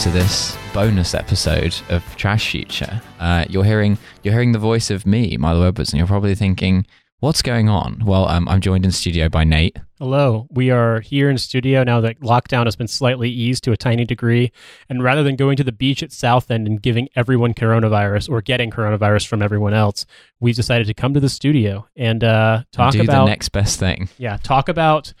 [0.00, 3.02] to this bonus episode of Trash Future.
[3.18, 6.86] Uh, you're hearing you're hearing the voice of me, Milo Edwards, and you're probably thinking,
[7.18, 9.76] "What's going on?" Well, um, I'm joined in studio by Nate.
[9.98, 10.46] Hello.
[10.50, 14.06] We are here in studio now that lockdown has been slightly eased to a tiny
[14.06, 14.52] degree.
[14.88, 18.70] And rather than going to the beach at Southend and giving everyone coronavirus or getting
[18.70, 20.06] coronavirus from everyone else,
[20.40, 23.78] we've decided to come to the studio and uh, talk Do about the next best
[23.78, 24.08] thing.
[24.16, 25.12] yeah, talk about.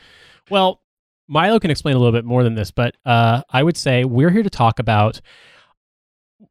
[0.48, 0.80] Well,
[1.30, 4.30] Milo can explain a little bit more than this, but uh, I would say we're
[4.30, 5.20] here to talk about.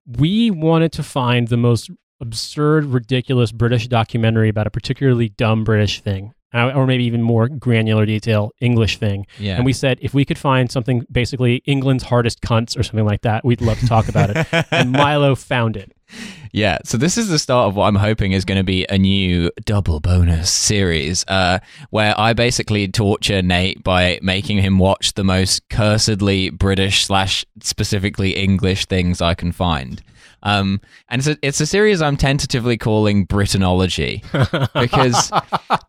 [0.07, 5.99] We wanted to find the most absurd, ridiculous British documentary about a particularly dumb British
[5.99, 9.27] thing, uh, or maybe even more granular detail English thing.
[9.37, 9.57] Yeah.
[9.57, 13.21] And we said if we could find something basically England's hardest cunts or something like
[13.21, 14.47] that, we'd love to talk about it.
[14.71, 15.91] and Milo found it.
[16.51, 18.97] Yeah, so this is the start of what I'm hoping is going to be a
[18.97, 21.59] new double bonus series, uh,
[21.91, 28.35] where I basically torture Nate by making him watch the most cursedly British slash specifically
[28.35, 30.01] English things I can find.
[30.43, 34.23] Um, and it's a, it's a series I'm tentatively calling Britainology
[34.81, 35.31] because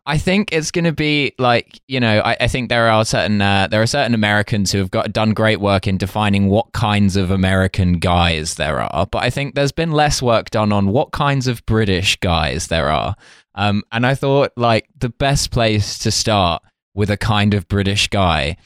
[0.06, 3.40] I think it's going to be like you know I, I think there are certain
[3.40, 7.16] uh, there are certain Americans who have got done great work in defining what kinds
[7.16, 11.12] of American guys there are, but I think there's been less work done on what
[11.12, 13.14] kinds of British guys there are.
[13.54, 16.62] Um, and I thought like the best place to start
[16.94, 18.56] with a kind of British guy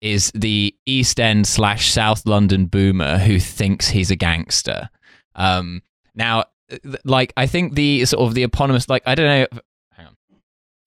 [0.00, 4.90] is the East End slash South London boomer who thinks he's a gangster.
[5.34, 5.82] Um,
[6.14, 6.44] now,
[7.04, 9.60] like I think the sort of the eponymous, like I don't know.
[9.92, 10.16] Hang on.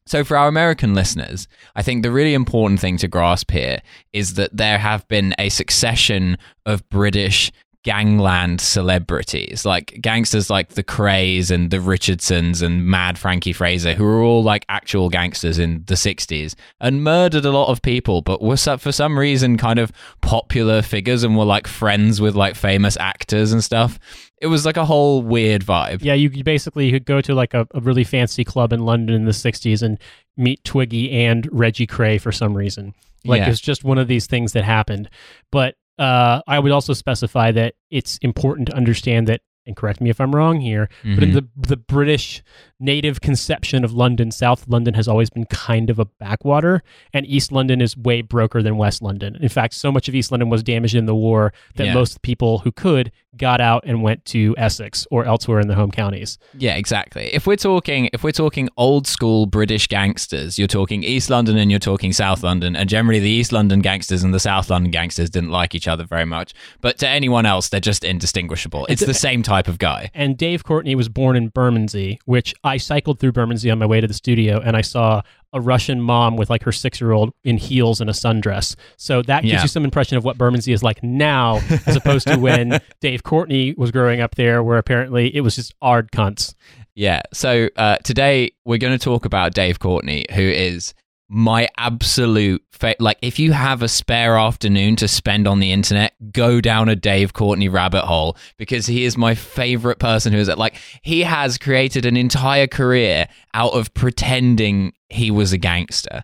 [0.06, 3.80] So for our American listeners, I think the really important thing to grasp here
[4.14, 7.52] is that there have been a succession of British
[7.86, 14.04] gangland celebrities, like gangsters like the Krays and the Richardsons and Mad Frankie Fraser, who
[14.04, 18.42] were all like actual gangsters in the 60s and murdered a lot of people, but
[18.42, 19.92] were for some reason kind of
[20.22, 24.00] popular figures and were like friends with like famous actors and stuff.
[24.42, 26.04] It was like a whole weird vibe.
[26.04, 29.26] Yeah, you, basically could go to like a, a really fancy club in London in
[29.26, 29.98] the 60s and
[30.36, 32.94] meet Twiggy and Reggie Kray for some reason.
[33.24, 33.50] Like Yeah.
[33.50, 35.10] it's just one of these things that happened.
[35.52, 40.10] But uh, I would also specify that it's important to understand that, and correct me
[40.10, 41.34] if I'm wrong here, but in Mhm.
[41.34, 42.44] the the British
[42.80, 47.52] native conception of London, South London has always been kind of a backwater, and East
[47.52, 49.38] London is way broker than West London.
[49.42, 51.94] In fact, so much of East London was damaged in the war that Yeah.
[51.94, 55.92] most people who could got out and went to Essex or elsewhere in the home
[55.92, 56.38] counties.
[56.58, 57.30] Yeah, exactly.
[57.34, 61.70] If we're talking if we're talking old school British gangsters, you're talking East London and
[61.70, 65.30] you're talking South London, and generally the East London gangsters and the South London gangsters
[65.30, 66.54] didn't like each other very much.
[66.80, 68.86] But to anyone else, they're just indistinguishable.
[68.88, 70.12] It's the same type of guy.
[70.14, 74.02] And Dave Courtney was born in Bermondsey, which I cycled through Bermondsey on my way
[74.02, 75.22] to the studio, and I saw
[75.54, 78.76] a Russian mom with like her six year old in heels and a sundress.
[78.98, 79.62] So that gives Yeah.
[79.62, 83.74] you some impression of what Bermondsey is like now, as opposed to when Dave Courtney
[83.78, 86.56] was growing up there, where apparently it was just ard cunts.
[86.96, 87.22] Yeah.
[87.34, 90.94] So uh, today we're going to talk about Dave Courtney, who is
[91.28, 93.18] my absolute fa- like.
[93.22, 97.34] If you have a spare afternoon to spend on the internet, go down a Dave
[97.34, 100.34] Courtney rabbit hole because he is my favorite person.
[100.34, 100.48] Who is?
[100.50, 106.24] Like he has created an entire career out of pretending he was a gangster.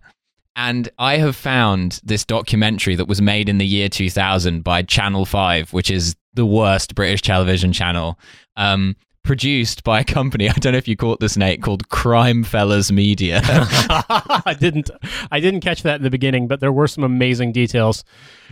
[0.55, 5.25] And I have found this documentary that was made in the year 2000 by Channel
[5.25, 8.19] 5, which is the worst British television channel,
[8.57, 12.43] um, produced by a company, I don't know if you caught this, Nate, called Crime
[12.43, 13.41] Fellas Media.
[13.45, 14.89] I didn't,
[15.31, 18.03] I didn't catch that in the beginning, but there were some amazing details.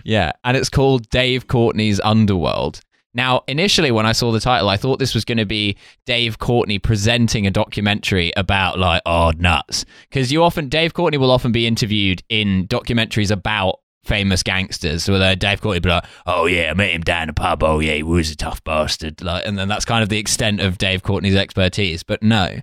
[0.03, 2.81] yeah, and it's called Dave Courtney's Underworld.
[3.15, 5.75] Now, initially, when I saw the title, I thought this was going to be
[6.05, 11.31] Dave Courtney presenting a documentary about like odd nuts, because you often Dave Courtney will
[11.31, 15.03] often be interviewed in documentaries about famous gangsters.
[15.03, 17.63] So uh, Dave Courtney be like, "Oh yeah, I met him down the pub.
[17.63, 20.61] Oh yeah, he was a tough bastard." Like, and then that's kind of the extent
[20.61, 22.03] of Dave Courtney's expertise.
[22.03, 22.59] But no,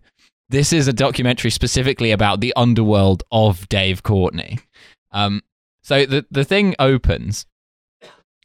[0.49, 4.59] this is a documentary specifically about the underworld of Dave Courtney.
[5.13, 5.43] Um,
[5.83, 7.47] so the the thing opens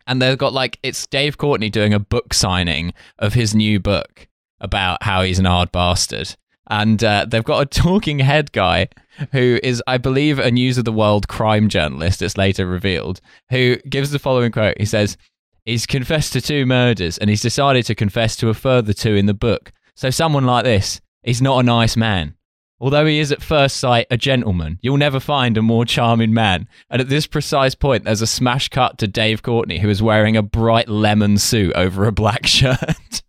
[0.08, 4.28] and they've got like it's Dave Courtney doing a book signing of his new book
[4.60, 6.36] about how he's an hard bastard.
[6.68, 8.90] And uh, they've got a talking head guy
[9.32, 12.22] who is, I believe, a News of the World crime journalist.
[12.22, 14.78] It's later revealed who gives the following quote.
[14.80, 15.18] He says,
[15.66, 19.26] "He's confessed to two murders, and he's decided to confess to a further two in
[19.26, 19.72] the book.
[19.96, 22.36] So someone like this, he's not a nice man."
[22.82, 26.68] Although he is at first sight a gentleman, you'll never find a more charming man.
[26.90, 30.36] And at this precise point, there's a smash cut to Dave Courtney, who is wearing
[30.36, 33.22] a bright lemon suit over a black shirt.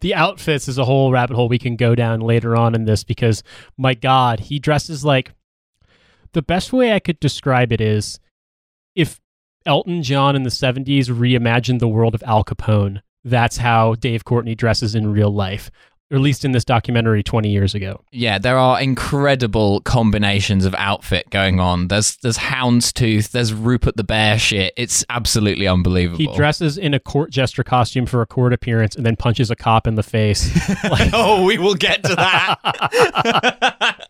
[0.00, 3.04] The outfits is a whole rabbit hole we can go down later on in this
[3.04, 3.42] because
[3.76, 5.32] my god he dresses like
[6.32, 8.18] the best way i could describe it is
[8.94, 9.20] if
[9.66, 13.02] Elton John in the 70s reimagined the world of Al Capone.
[13.24, 15.70] That's how Dave Courtney dresses in real life,
[16.18, 18.00] least in this documentary 20 years ago.
[18.10, 21.88] Yeah, there are incredible combinations of outfit going on.
[21.88, 24.72] There's there's houndstooth, there's Rupert the Bear shit.
[24.76, 26.18] It's absolutely unbelievable.
[26.18, 29.56] He dresses in a court jester costume for a court appearance and then punches a
[29.56, 30.50] cop in the face.
[30.84, 34.08] like, oh, we will get to that.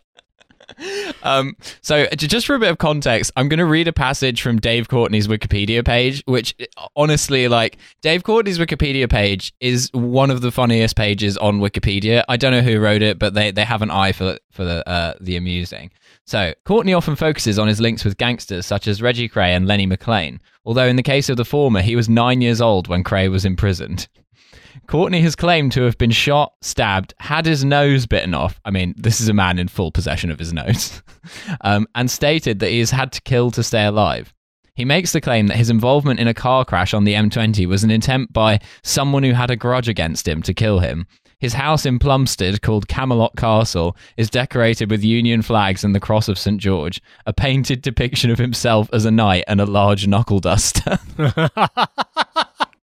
[1.23, 4.59] um, so just for a bit of context, I'm going to read a passage from
[4.59, 6.55] Dave Courtney's Wikipedia page, which
[6.95, 12.23] honestly, like Dave Courtney's Wikipedia page is one of the funniest pages on Wikipedia.
[12.27, 14.87] I don't know who wrote it, but they, they have an eye for for the
[14.87, 15.91] uh, the amusing.
[16.25, 19.85] So Courtney often focuses on his links with gangsters such as Reggie Kray and Lenny
[19.85, 20.39] McLean.
[20.65, 23.45] Although in the case of the former, he was nine years old when Kray was
[23.45, 24.07] imprisoned.
[24.87, 28.59] Courtney has claimed to have been shot, stabbed, had his nose bitten off.
[28.65, 31.01] I mean, this is a man in full possession of his nose,
[31.61, 34.33] um, and stated that he has had to kill to stay alive.
[34.73, 37.83] He makes the claim that his involvement in a car crash on the M20 was
[37.83, 41.07] an attempt by someone who had a grudge against him to kill him.
[41.39, 46.29] His house in Plumstead, called Camelot Castle, is decorated with Union flags and the Cross
[46.29, 46.59] of St.
[46.59, 50.99] George, a painted depiction of himself as a knight, and a large knuckle duster.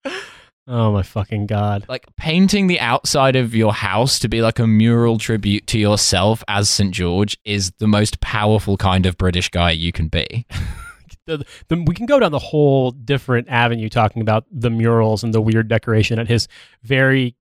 [0.66, 1.86] Oh my fucking god.
[1.88, 6.44] like painting the outside of your house to be like a mural tribute to yourself
[6.46, 6.94] as St.
[6.94, 10.46] George is the most powerful kind of British guy you can be.
[11.24, 15.32] The, the, we can go down the whole different avenue talking about the murals and
[15.32, 16.48] the weird decoration at his
[16.82, 17.36] very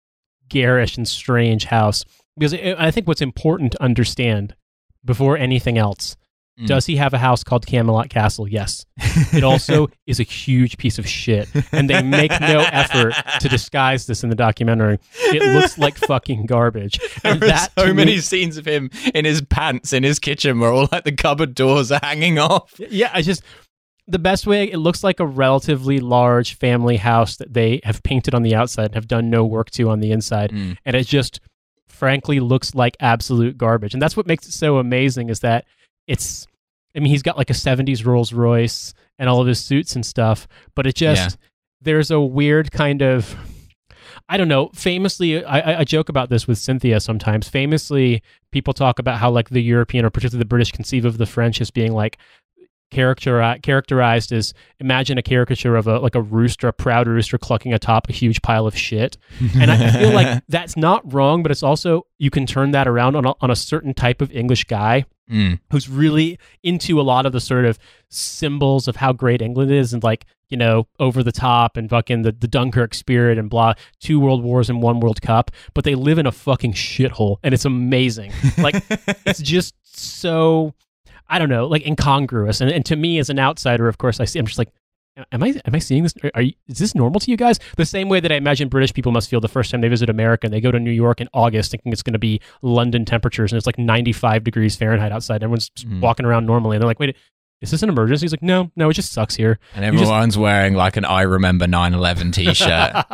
[0.50, 2.04] garish and strange house.
[2.36, 4.54] Because I think what's important to understand
[5.02, 6.14] before anything else
[6.60, 6.66] Mm.
[6.66, 8.46] does he have a house called Camelot Castle?
[8.48, 8.84] Yes.
[9.32, 11.48] It also is a huge piece of shit.
[11.72, 14.98] And they make no effort to disguise this in the documentary.
[15.18, 17.00] It looks like fucking garbage.
[17.24, 20.18] And There are that so many me- scenes of him in his pants in his
[20.18, 22.74] kitchen where all like the cupboard doors are hanging off.
[22.78, 23.42] Yeah, I just
[24.06, 28.34] the best way it looks like a relatively large family house that they have painted
[28.34, 30.50] on the outside and have done no work to on the inside.
[30.50, 30.76] Mm.
[30.84, 31.40] And it just
[31.86, 33.92] frankly looks like absolute garbage.
[33.94, 35.64] And that's what makes it so amazing is that
[36.06, 36.46] it's
[36.96, 40.04] I mean, he's got like a 70s Rolls Royce and all of his suits and
[40.04, 41.36] stuff, but it just Yeah.
[41.82, 43.36] there's a weird kind of
[44.28, 44.70] I don't know.
[44.74, 47.48] Famously, I, I- joke about this with Cynthia sometimes.
[47.48, 48.22] Famously,
[48.52, 51.60] people talk about how like the European or particularly the British conceive of the French
[51.60, 52.18] as being like
[52.90, 57.72] character characterized as imagine a caricature of a like a rooster, a proud rooster clucking
[57.72, 59.16] atop a huge pile of shit.
[59.54, 63.14] And I feel like that's not wrong, but it's also you can turn that around
[63.16, 65.60] on a, on a certain type of English guy Mm.
[65.70, 67.78] who's really into a lot of the sort of
[68.08, 72.22] symbols of how great England is and like, you know, over the top and fucking
[72.22, 75.94] the, the Dunkirk spirit and blah, two world wars and one World Cup, but they
[75.94, 78.32] live in a fucking shithole and it's amazing.
[78.58, 78.82] Like
[79.24, 80.74] it's just so
[81.28, 82.60] I don't know, like incongruous.
[82.60, 84.72] And, and to me as an outsider, of course, I see I'm just like
[85.32, 86.14] Am I am I seeing this?
[86.34, 87.58] Are, you, is this normal to you guys?
[87.76, 90.08] The same way that I imagine British people must feel the first time they visit
[90.08, 93.04] America and they go to New York in August, thinking it's going to be London
[93.04, 95.42] temperatures and it's like 95 degrees Fahrenheit outside.
[95.42, 96.00] Everyone's Mhm.
[96.00, 97.16] walking around normally, and they're like, "Wait,
[97.60, 100.04] is this an emergency?" He's like, "No, no, it just sucks here." And You just-
[100.04, 103.04] everyone's wearing like an I remember 9/11 t-shirt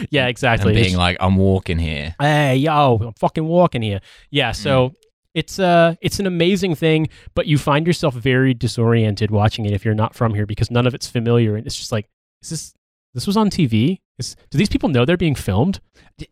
[0.10, 0.74] yeah, exactly.
[0.76, 2.14] and being like I'm walking here.
[2.20, 4.94] hey yo i'm fucking walking here yeah so
[5.34, 9.84] it's uh it's an amazing thing but you find yourself very disoriented watching it if
[9.84, 12.08] you're not from here because none of it's familiar and it's just like
[12.42, 12.74] is this
[13.14, 15.80] this was on tv is, do these people know they're being filmed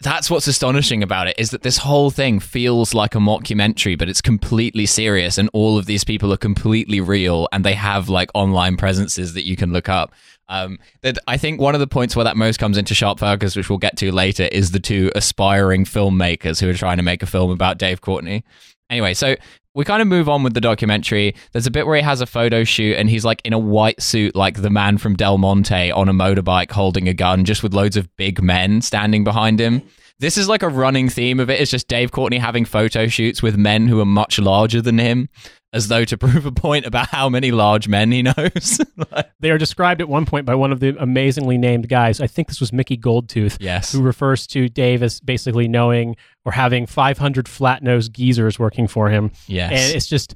[0.02, 4.08] That's what's astonishing about it is that this whole thing feels like a mockumentary, but
[4.08, 8.30] it's completely serious, and all of these people are completely real, and they have like
[8.34, 10.12] online presences that you can look up.
[10.48, 13.56] Um, that I think one of the points where that most comes into sharp focus,
[13.56, 17.22] which we'll get to later, is the two aspiring filmmakers who are trying to make
[17.22, 18.44] a film about Dave Courtney.
[18.90, 19.36] Anyway, so
[19.74, 21.34] we kind of move on with the documentary.
[21.52, 24.02] There's a bit where he has a photo shoot and he's like in a white
[24.02, 27.72] suit, like the man from Del Monte on a motorbike holding a gun, just with
[27.72, 29.80] loads of big men standing behind him.
[30.18, 31.60] This is like a running theme of it.
[31.60, 35.28] It's just Dave Courtney having photo shoots with men who are much larger than him,
[35.72, 38.80] as though to prove a point about how many large men he knows.
[39.12, 42.26] Like, they are described at one point by one of the amazingly named guys i
[42.26, 43.92] think this was mickey goldtooth yes.
[43.92, 49.30] who refers to dave as basically knowing or having 500 flat-nosed geezers working for him
[49.46, 49.72] Yes.
[49.72, 50.34] and it's just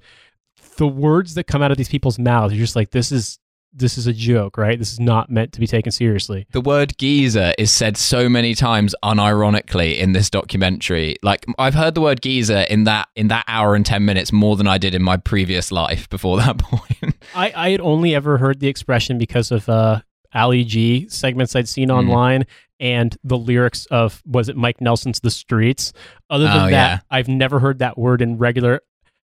[0.78, 3.38] the words that come out of these people's mouths you're just like this is
[3.76, 6.96] this is a joke right this is not meant to be taken seriously The word
[6.98, 11.16] geezer is said so many times unironically in this documentary.
[11.22, 14.56] Like I've heard the word geezer in that in that hour and 10 minutes more
[14.56, 17.14] than I did in my previous life before that point.
[17.34, 20.00] i i had only ever heard the expression because of uh
[20.34, 21.94] ali g segments i'd seen Mm.
[21.98, 22.44] online
[22.80, 25.92] and the lyrics of was it mike nelson's the streets
[26.30, 26.98] other than Oh, that yeah.
[27.10, 28.80] i've never heard that word in regular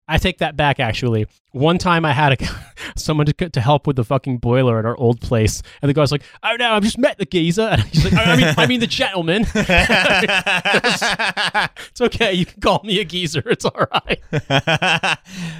[0.08, 0.80] I take that back.
[0.80, 2.46] Actually, one time I had a,
[2.96, 6.10] someone to to help with the fucking boiler at our old place, and the guy's
[6.10, 8.80] like, "Oh no, I've just met the geezer." And he's like, "I mean, I mean
[8.80, 9.42] the gentleman."
[11.90, 12.32] it's okay.
[12.32, 13.42] You can call me a geezer.
[13.46, 14.20] It's all right.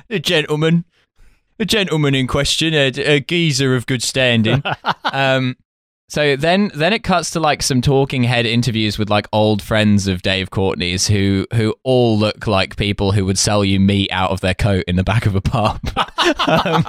[0.09, 0.85] the gentleman,
[1.59, 4.63] the gentleman in question, a, a geezer of good standing.
[5.05, 5.57] um,
[6.09, 10.09] so then, then it cuts to like some talking head interviews with like old friends
[10.09, 14.31] of Dave Courtney's who who all look like people who would sell you meat out
[14.31, 15.79] of their coat in the back of a pub.
[16.47, 16.83] um,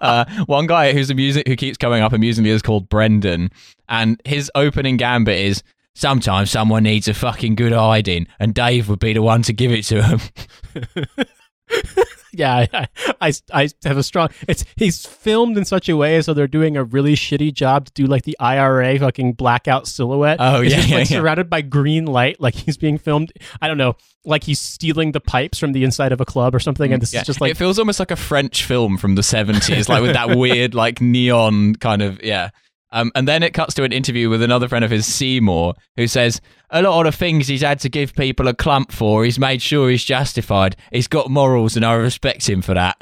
[0.00, 3.50] uh, one guy who's amusing, who keeps coming up amusingly is called Brendan,
[3.88, 5.62] and his opening gambit is.
[5.94, 9.72] Sometimes someone needs a fucking good hiding, and Dave would be the one to give
[9.72, 10.20] it to him.
[12.32, 12.86] yeah, I,
[13.20, 14.28] I, I have a strong.
[14.46, 17.92] It's he's filmed in such a way so they're doing a really shitty job to
[17.92, 20.36] do like the IRA fucking blackout silhouette.
[20.40, 21.16] Oh It's yeah, just, yeah, like yeah.
[21.18, 23.32] surrounded by green light, like he's being filmed.
[23.60, 26.60] I don't know, like he's stealing the pipes from the inside of a club or
[26.60, 27.20] something, and mm, this Yeah.
[27.22, 30.12] is just like it feels almost like a French film from the seventies, like with
[30.14, 32.50] that weird, like neon kind of yeah.
[32.90, 36.06] Um, and then it cuts to an interview with another friend of his, Seymour, who
[36.06, 36.40] says
[36.70, 39.60] a lot of the things he's had to give people a clump for, he's made
[39.60, 40.76] sure he's justified.
[40.92, 42.96] He's got morals, and I respect him for that.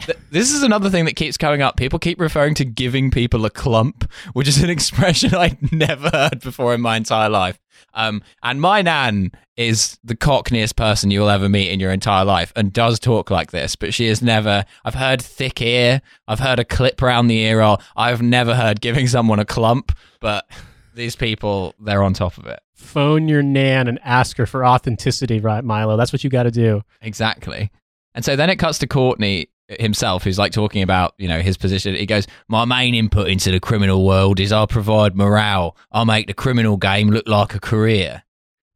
[0.00, 1.76] Th- This is another thing that keeps coming up.
[1.76, 6.40] People keep referring to giving people a clump, which is an expression I'd never heard
[6.40, 7.58] before in my entire life.
[7.94, 12.52] Um, and my nan is the cockneyest person you'll ever meet in your entire life
[12.56, 14.64] and does talk like this, but she has never.
[14.84, 18.80] I've heard thick ear, I've heard a clip round the ear, or I've never heard
[18.80, 20.46] giving someone a clump, but
[20.94, 22.60] these people, they're on top of it.
[22.74, 25.96] phone your nan and ask her for authenticity, right, Milo?
[25.96, 26.82] That's what you got to do.
[27.02, 27.70] Exactly.
[28.14, 31.56] And so then it cuts to Courtney himself, who's like talking about, you know, his
[31.56, 31.94] position.
[31.94, 35.76] He goes, My main input into the criminal world is I provide morale.
[35.92, 38.22] I make the criminal game look like a career.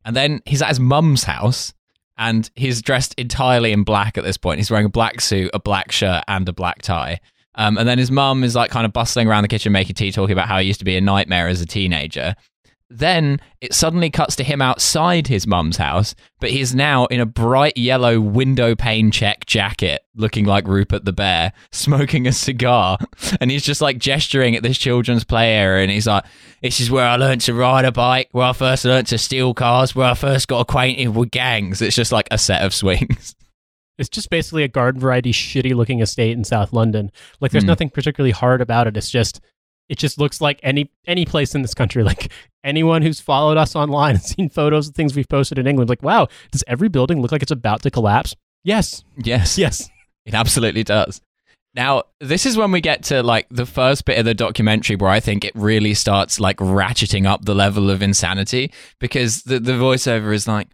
[0.04, 1.74] And then he's at his mum's house
[2.16, 4.58] and he's dressed entirely in black at this point.
[4.58, 7.20] He's wearing a black suit, a black shirt, and a black tie.
[7.54, 10.12] Um, and then his mum is like kind of bustling around the kitchen making tea,
[10.12, 12.34] talking about how he used to be a nightmare as a teenager.
[12.92, 17.26] Then it suddenly cuts to him outside his mum's house, but he's now in a
[17.26, 22.98] bright yellow window pane check jacket, looking like Rupert the Bear, smoking a cigar.
[23.40, 25.82] And he's just like gesturing at this children's play area.
[25.84, 26.24] And he's like,
[26.62, 29.54] This is where I learned to ride a bike, where I first learned to steal
[29.54, 31.80] cars, where I first got acquainted with gangs.
[31.80, 33.34] It's just like a set of swings.
[33.98, 37.12] It's just basically a garden variety shitty looking estate in South London.
[37.38, 37.68] Like there's Hmm.
[37.68, 38.96] nothing particularly hard about it.
[38.96, 39.42] It's just
[39.90, 42.02] it just looks like any any place in this country.
[42.10, 42.32] Like
[42.64, 46.02] anyone who's followed us online and seen photos of things we've posted in England, like,
[46.02, 48.34] wow, does every building look like it's about to collapse?
[48.64, 49.04] Yes.
[49.18, 49.58] Yes.
[49.58, 49.90] Yes.
[50.26, 51.22] It absolutely does.
[51.74, 55.10] Now, this is when we get to like the first bit of the documentary where
[55.10, 59.72] I think it really starts like ratcheting up the level of insanity because the, the
[59.72, 60.68] voiceover is like,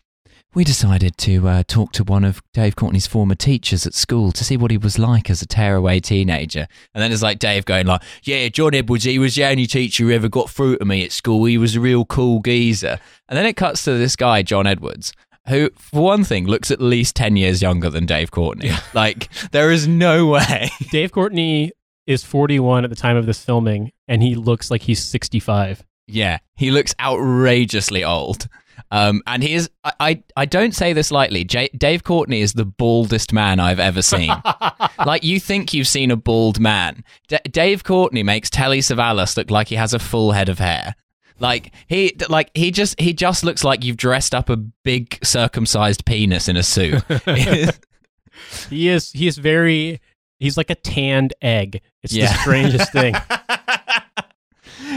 [0.57, 4.43] we decided to uh, talk to one of Dave Courtney's former teachers at school to
[4.43, 6.67] see what he was like as a tearaway teenager.
[6.95, 10.05] And then it's like Dave going like, yeah, John Edwards, he was the only teacher
[10.05, 11.45] who ever got through to me at school.
[11.45, 12.99] He was a real cool geezer.
[13.29, 15.13] And then it cuts to this guy, John Edwards,
[15.47, 18.71] who, for one thing, looks at least 10 years younger than Dave Courtney.
[18.95, 20.71] Like, there is no way.
[20.91, 21.73] Dave Courtney
[22.07, 25.85] is 41 at the time of this filming, and he looks like he's 65.
[26.07, 28.49] yeah, he looks outrageously old.
[28.91, 32.53] Um, and he is, I, I, I don't say this lightly, J- Dave Courtney is
[32.53, 34.31] the baldest man I've ever seen.
[35.07, 37.03] like, you think you've seen a bald man.
[37.29, 40.95] D- Dave Courtney makes Telly Savalas look like he has a full head of hair.
[41.39, 46.05] Like he, like he just, he just looks like you've dressed up a big circumcised
[46.07, 47.03] penis in a suit.
[48.71, 50.01] he is he is very
[50.39, 51.83] he's like a tanned egg.
[52.03, 52.33] It's Yeah.
[52.33, 53.15] the strangest thing.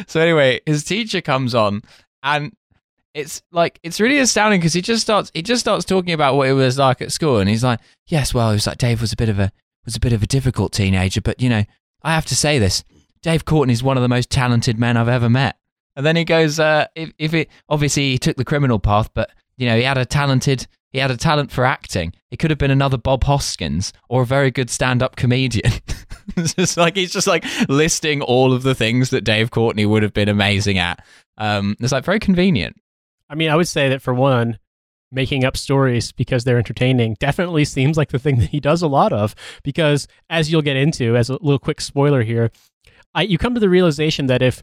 [0.08, 1.82] so anyway, his teacher comes on,
[2.24, 2.54] and
[3.20, 6.48] it's like it's really astounding because he just starts he just starts talking about what
[6.48, 9.14] it was like at school, and he's like, "Yes, well, it was like Dave was
[9.14, 9.52] a bit of a
[9.86, 11.64] was a bit of a difficult teenager, but you know,
[12.02, 12.84] I have to say this:
[13.22, 15.58] Dave Courtney's one of the most talented men I've ever met."
[15.96, 19.32] And then he goes, uh, "If if it obviously he took the criminal path, but
[19.58, 22.14] you know, he had a talented." He had a talent for acting.
[22.32, 25.72] He could have been another Bob Hoskins or a very good stand-up comedian.
[26.36, 30.02] it's just like he's just like listing all of the things that Dave Courtney would
[30.02, 31.06] have been amazing at.
[31.38, 32.76] Um, it's like very convenient.
[33.30, 34.60] I mean, I would say that for one,
[35.12, 38.88] making up stories because they're entertaining definitely seems like the thing that he does a
[38.88, 39.36] lot of.
[39.64, 42.52] Because as you'll get into, as a little quick spoiler here,
[43.14, 44.62] I, you come to the realization that if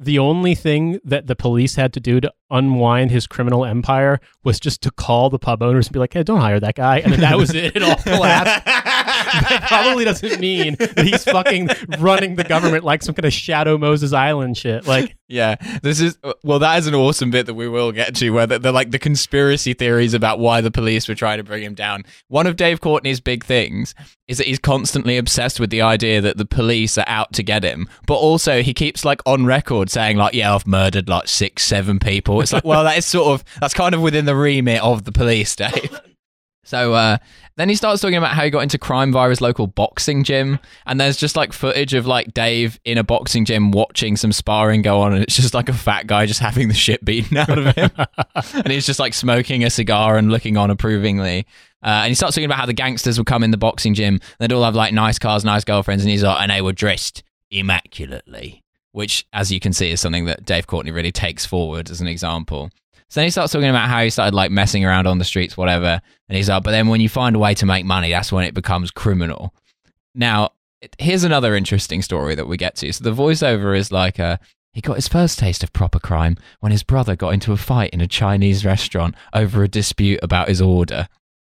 [0.00, 4.60] the only thing that the police had to do to unwind his criminal empire was
[4.60, 7.14] just to call the pub owners and be like, "Hey, don't hire that guy," and
[7.14, 7.74] that was it.
[7.74, 8.64] It all collapsed.
[8.64, 13.76] that probably doesn't mean that he's fucking running the government like some kind of Shadow
[13.76, 14.86] Moses Island shit.
[14.86, 16.58] Like, Yeah, this is uh, well.
[16.58, 18.98] That is an awesome bit that we will get to, where they're, they're like the
[18.98, 22.04] conspiracy theories about why the police were trying to bring him down.
[22.28, 23.94] One of Dave Courtney's big things
[24.26, 27.62] is that he's constantly obsessed with the idea that the police are out to get
[27.62, 31.62] him, but also he keeps like on record saying like, "Yeah, I've murdered like six,
[31.62, 34.82] seven people." It's like, well, that is sort of that's kind of within the remit
[34.82, 36.00] of the police, Dave.
[36.68, 37.16] So uh,
[37.56, 40.58] then he starts talking about how he got into crime via his local boxing gym,
[40.84, 44.82] and there's just like footage of like Dave in a boxing gym watching some sparring
[44.82, 47.56] go on, and it's just like a fat guy just having the shit beaten out
[47.56, 47.90] of him,
[48.52, 51.46] and he's just like smoking a cigar and looking on approvingly.
[51.82, 54.20] Uh, and he starts talking about how the gangsters would come in the boxing gym,
[54.38, 57.22] they'd all have like nice cars, nice girlfriends, and he's like, and they were dressed
[57.50, 62.02] immaculately, which, as you can see, is something that Dave Courtney really takes forward as
[62.02, 62.68] an example.
[63.10, 65.56] So then he starts talking about how he started like messing around on the streets,
[65.56, 66.00] whatever.
[66.28, 68.44] And he's like, but then when you find a way to make money, that's when
[68.44, 69.54] it becomes criminal.
[70.14, 70.50] Now,
[70.98, 72.92] here's another interesting story that we get to.
[72.92, 74.36] So the voiceover is like, uh,
[74.72, 77.90] he got his first taste of proper crime when his brother got into a fight
[77.90, 81.08] in a Chinese restaurant over a dispute about his order.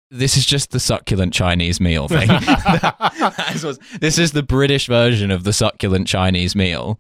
[0.10, 2.28] This is just the succulent Chinese meal thing.
[4.00, 7.00] this is the British version of the succulent Chinese meal.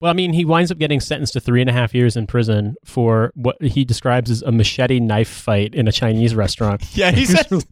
[0.00, 2.26] Well, I mean, he winds up getting sentenced to three and a half years in
[2.26, 6.84] prison for what he describes as a machete knife fight in a Chinese restaurant.
[6.94, 7.66] Yeah, he says.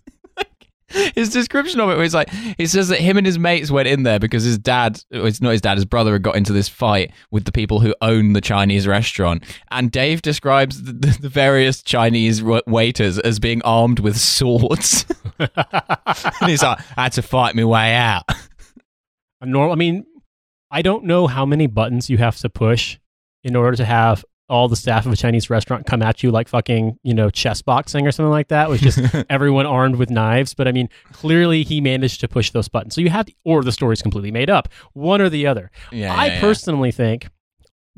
[1.15, 4.05] his description of it was like he says that him and his mates went in
[4.05, 7.13] there because his dad it's not his dad his brother had got into this fight
[7.31, 12.43] with the people who own the chinese restaurant and dave describes the, the various chinese
[12.43, 15.05] waiters as being armed with swords
[15.39, 15.51] and
[16.47, 18.23] he's like i had to fight my way out
[19.43, 20.07] normal i mean
[20.71, 22.99] I don't know how many buttons you have to push
[23.43, 26.49] in order to have all the staff of a Chinese restaurant come at you like
[26.49, 28.99] fucking, you know, chess boxing or something like that, with just
[29.31, 30.55] everyone armed with knives.
[30.55, 32.95] But I mean, clearly he managed to push those buttons.
[32.95, 35.71] So you have, or the story's completely made up, one or the other.
[35.93, 36.95] Yeah, I yeah, personally yeah.
[36.95, 37.29] think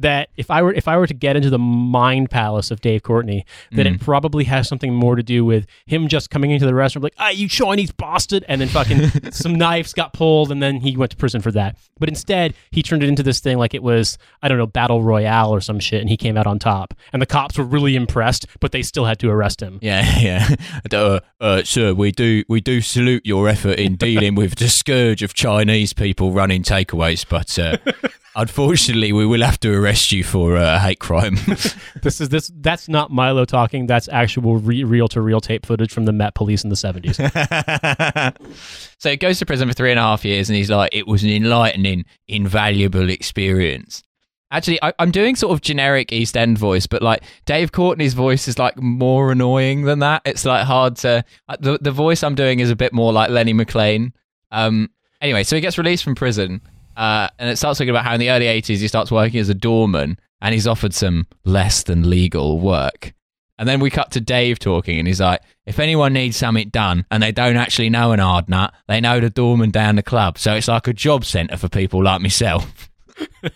[0.00, 3.02] that if I were if I were to get into the mind palace of Dave
[3.02, 3.95] Courtney, that mm.
[3.95, 7.14] it probably has something more to do with him just coming into the restaurant like,
[7.18, 11.11] "Ah, you Chinese bastard," and then fucking some knives got pulled, and then he went
[11.12, 11.77] to prison for that.
[11.98, 15.03] But instead, he turned it into this thing like it was I don't know battle
[15.03, 16.94] royale or some shit, and he came out on top.
[17.12, 19.79] And the cops were really impressed, but they still had to arrest him.
[19.83, 20.55] Yeah, yeah.
[20.92, 25.22] Uh, uh, sir, we do we do salute your effort in dealing with the scourge
[25.22, 27.59] of Chinese people running takeaways, but.
[27.59, 27.77] Uh,
[28.37, 31.37] Unfortunately, we will have to arrest you for uh, hate crime.
[32.03, 32.50] this is this.
[32.55, 33.87] That's not Milo talking.
[33.87, 37.16] That's actual reel to reel tape footage from the Met Police in the seventies.
[38.98, 41.07] so he goes to prison for three and a half years, and he's like, "It
[41.07, 44.03] was an enlightening, invaluable experience."
[44.53, 48.48] Actually, I, am doing sort of generic East End voice, but like Dave Courtney's voice
[48.48, 50.22] is like more annoying than that.
[50.24, 51.24] It's like hard to.
[51.48, 54.12] Uh, the the voice I'm doing is a bit more like Lenny McLean.
[54.50, 54.90] Um.
[55.20, 56.62] Anyway, so he gets released from prison
[56.96, 59.48] uh, and it starts talking about how in the early 80s he starts working as
[59.48, 63.12] a doorman and he's offered some less than legal work.
[63.59, 67.05] And then we cut to Dave talking, and he's like, if anyone needs something done
[67.11, 70.38] and they don't actually know an hard nut, they know the doorman down the club.
[70.38, 72.88] So it's like a job centre for people like myself.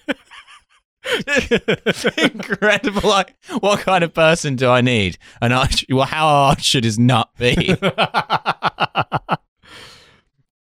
[2.18, 3.08] Incredible.
[3.08, 5.16] Like, what kind of person do I need?
[5.40, 7.74] And I, well, how hard should his nut be?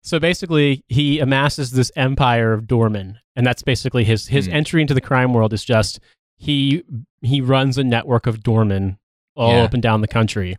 [0.04, 4.54] So basically, he amasses this empire of doormen, and that's basically his his mm.
[4.54, 5.54] entry into the crime world.
[5.54, 6.00] Is just
[6.38, 6.84] he
[7.22, 8.98] he runs a network of doormen
[9.36, 9.64] all yeah.
[9.64, 10.58] up and down the country,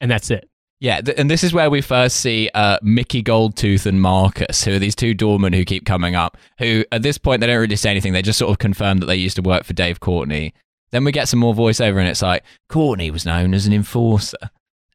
[0.00, 0.48] and that's it.
[0.78, 4.74] Yeah, th- and this is where we first see uh, Mickey Goldtooth and Marcus, who
[4.74, 6.36] are these two doormen who keep coming up.
[6.58, 9.06] Who at this point they don't really say anything; they just sort of confirm that
[9.06, 10.52] they used to work for Dave Courtney.
[10.90, 14.36] Then we get some more voiceover, and it's like Courtney was known as an enforcer.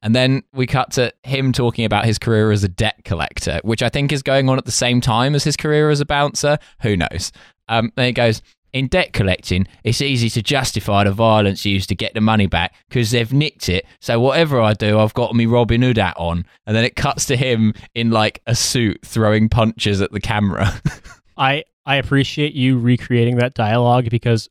[0.02, 3.82] And then we cut to him talking about his career as a debt collector, which
[3.82, 6.58] I think is going on at the same time as his career as a bouncer.
[6.82, 7.32] Who knows?
[7.68, 8.42] Um, then he goes,
[8.76, 12.76] in debt collecting, it's easy to justify the violence used to get the money back
[12.90, 13.86] because they've nicked it.
[14.02, 16.46] So whatever I do, I've got me Robin Hood hat on.
[16.68, 20.82] And then it cuts to him in like a suit throwing punches at the camera.
[21.38, 24.50] I I appreciate you recreating that dialogue because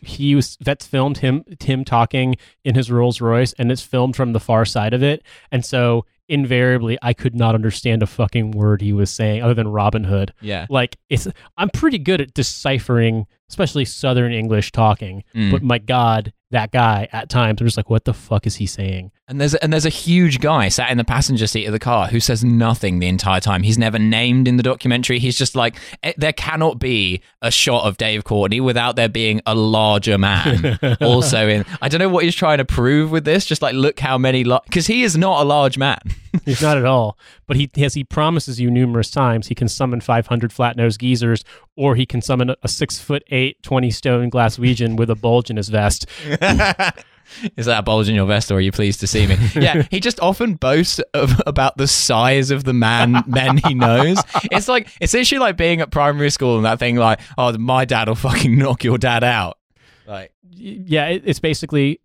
[0.00, 4.32] he was that's filmed him him talking in his Rolls Royce and it's filmed from
[4.32, 8.80] the far side of it and so invariably I could not understand a fucking word
[8.80, 10.32] he was saying other than Robin Hood.
[10.40, 10.66] Yeah.
[10.70, 15.50] Like it's I'm pretty good at deciphering especially southern English talking, mm.
[15.50, 18.66] but my god, that guy at times I'm just like what the fuck is he
[18.66, 19.12] saying?
[19.32, 22.06] And there's and there's a huge guy sat in the passenger seat of the car
[22.06, 23.62] who says nothing the entire time.
[23.62, 25.18] He's never named in the documentary.
[25.18, 29.40] He's just like eh, there cannot be a shot of Dave Courtney without there being
[29.46, 31.64] a larger man also in.
[31.80, 33.46] I don't know what he's trying to prove with this.
[33.46, 36.00] Just like look how many because he is not a large man.
[36.46, 37.18] He's not at all.
[37.46, 41.44] But he as he promises you numerous times, he can summon 500 flat nosed geezers,
[41.76, 45.50] or he can summon a, a six foot eight, 20 stone Glaswegian with a bulge
[45.50, 46.06] in his vest.
[47.56, 49.36] Is that a bulge in your vest, or are you pleased to see me?
[49.62, 54.18] Yeah, he just often boasts of, about the size of the man men he knows.
[54.44, 57.84] It's like it's literally like being at primary school and that thing like, oh, my
[57.84, 59.58] dad will fucking knock your dad out.
[60.06, 62.00] Like, yeah, it's basically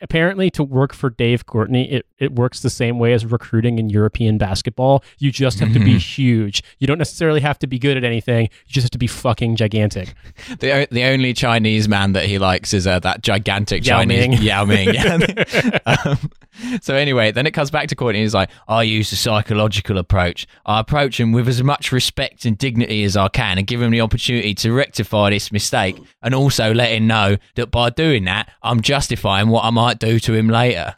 [0.00, 3.90] apparently to work for Dave Courtney, it, it works the same way as recruiting in
[3.90, 5.02] European basketball.
[5.18, 6.62] You just have to be huge.
[6.78, 8.44] You don't necessarily have to be good at anything.
[8.44, 10.14] You just have to be fucking gigantic.
[10.60, 14.42] the the only Chinese man that he likes is uh, that gigantic Yao Chinese Ming.
[14.42, 14.94] Yao Ming.
[15.84, 16.30] Um,
[16.80, 18.20] so anyway, then it comes back to Courtney.
[18.20, 20.46] He's like, I use the psychological approach.
[20.64, 23.90] I approach him with as much respect and dignity as I can, and give him
[23.90, 28.50] the opportunity to rectify this mistake, and also let him know that by doing that,
[28.62, 30.94] I'm justifying what I might do to him later.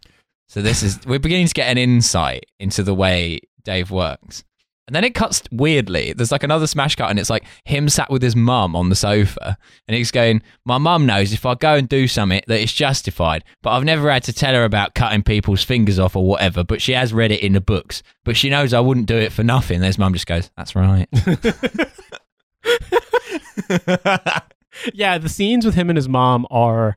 [0.54, 4.44] So this is we're beginning to get an insight into the way Dave works.
[4.86, 6.12] And then it cuts weirdly.
[6.12, 8.94] There's like another smash cut, and it's like him sat with his mum on the
[8.94, 12.72] sofa, and he's going, "My mum knows if I go and do something that it's
[12.72, 16.62] justified, but I've never had to tell her about cutting people's fingers off or whatever.
[16.62, 19.32] But she has read it in the books, but she knows I wouldn't do it
[19.32, 21.08] for nothing." And his mum just goes, "That's right."
[24.94, 26.96] yeah, the scenes with him and his mom are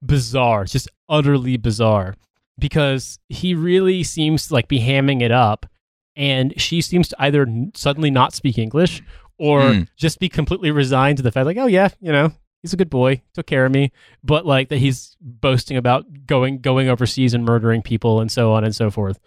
[0.00, 2.14] bizarre, It's just utterly bizarre,
[2.58, 5.66] because he really seems to like be hamming it up,
[6.14, 9.02] and she seems to either suddenly not speak English
[9.38, 9.88] or Mm.
[9.96, 12.88] just be completely resigned to the fact, like, oh yeah, you know, he's a good
[12.88, 13.92] boy, took care of me,
[14.24, 18.64] but like that he's boasting about going going overseas and murdering people and so on
[18.64, 19.18] and so forth.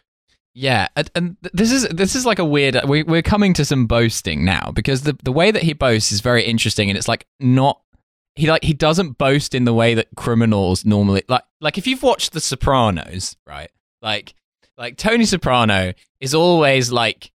[0.56, 2.76] Yeah, and, and this is this is like a weird.
[2.88, 6.22] We, we're coming to some boasting now because the the way that he boasts is
[6.22, 7.80] very interesting, and it's like not
[8.40, 12.04] he like he doesn't boast in the way that criminals normally like like if you've
[12.04, 13.70] watched The Sopranos, right?
[14.02, 14.34] Like
[14.78, 17.32] like Tony Soprano is always like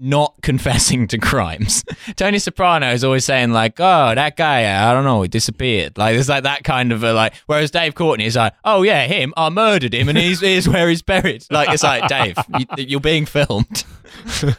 [0.00, 1.84] not confessing to crimes.
[2.16, 5.96] Tony Soprano is always saying like, "Oh, that guy, uh, I don't know, he disappeared."
[5.96, 7.34] Like there's like that kind of a like.
[7.46, 10.88] Whereas Dave Courtney is like, "Oh yeah, him, I murdered him, and he's here's where
[10.88, 13.84] he's buried." Like it's like Dave, you, you're being filmed.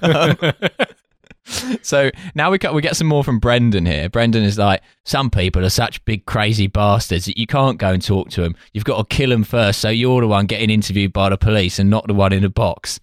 [0.02, 0.38] Um,
[1.82, 4.10] so now we got, we get some more from Brendan here.
[4.10, 8.02] Brendan is like, some people are such big crazy bastards that you can't go and
[8.02, 8.56] talk to them.
[8.74, 11.80] You've got to kill them first, so you're the one getting interviewed by the police
[11.80, 13.00] and not the one in the box.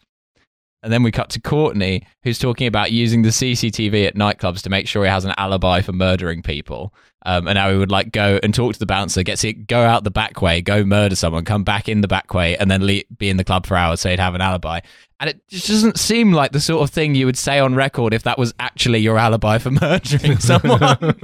[0.86, 4.70] And then we cut to Courtney, who's talking about using the CCTV at nightclubs to
[4.70, 6.94] make sure he has an alibi for murdering people.
[7.24, 9.82] Um, and how he would like go and talk to the bouncer, get to go
[9.82, 12.86] out the back way, go murder someone, come back in the back way, and then
[12.86, 14.78] le- be in the club for hours so he'd have an alibi.
[15.18, 18.14] And it just doesn't seem like the sort of thing you would say on record
[18.14, 20.78] if that was actually your alibi for murdering someone.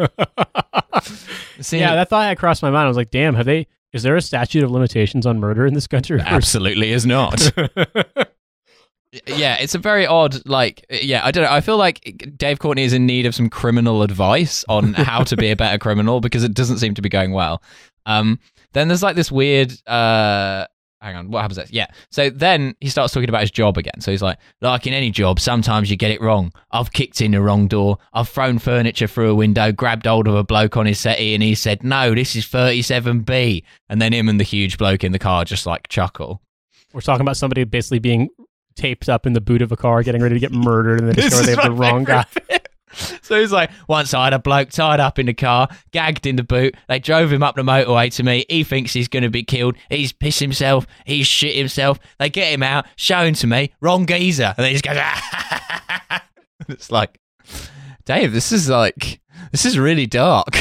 [1.60, 2.86] See, yeah, that thought had crossed my mind.
[2.86, 3.68] I was like, damn, have they?
[3.92, 6.20] Is there a statute of limitations on murder in this country?
[6.20, 7.52] absolutely is not.
[9.26, 11.50] Yeah, it's a very odd, like, yeah, I don't know.
[11.50, 15.36] I feel like Dave Courtney is in need of some criminal advice on how to
[15.36, 17.62] be a better criminal because it doesn't seem to be going well.
[18.06, 18.40] Um,
[18.72, 20.66] then there's like this weird, uh,
[21.02, 21.72] hang on, what happens next?
[21.74, 21.88] Yeah.
[22.10, 24.00] So then he starts talking about his job again.
[24.00, 26.50] So he's like, like in any job, sometimes you get it wrong.
[26.70, 27.98] I've kicked in the wrong door.
[28.14, 31.42] I've thrown furniture through a window, grabbed hold of a bloke on his settee, and
[31.42, 33.62] he said, no, this is 37B.
[33.90, 36.40] And then him and the huge bloke in the car just like chuckle.
[36.94, 38.28] We're talking about somebody basically being
[38.74, 41.16] taped up in the boot of a car, getting ready to get murdered, and then
[41.16, 42.24] This discover they have the wrong guy.
[42.48, 42.68] bit.
[43.22, 46.36] So he's like, once I had a bloke tied up in the car, gagged in
[46.36, 46.74] the boot.
[46.88, 48.44] They drove him up the motorway to me.
[48.50, 49.76] He thinks he's going to be killed.
[49.88, 50.86] He's pissed himself.
[51.06, 51.98] He's shit himself.
[52.18, 53.72] They get him out, show him to me.
[53.80, 54.52] Wrong geezer.
[54.58, 56.20] And then he just goes,
[56.68, 57.18] it's like,
[58.04, 60.48] Dave, this is like, this is really dark.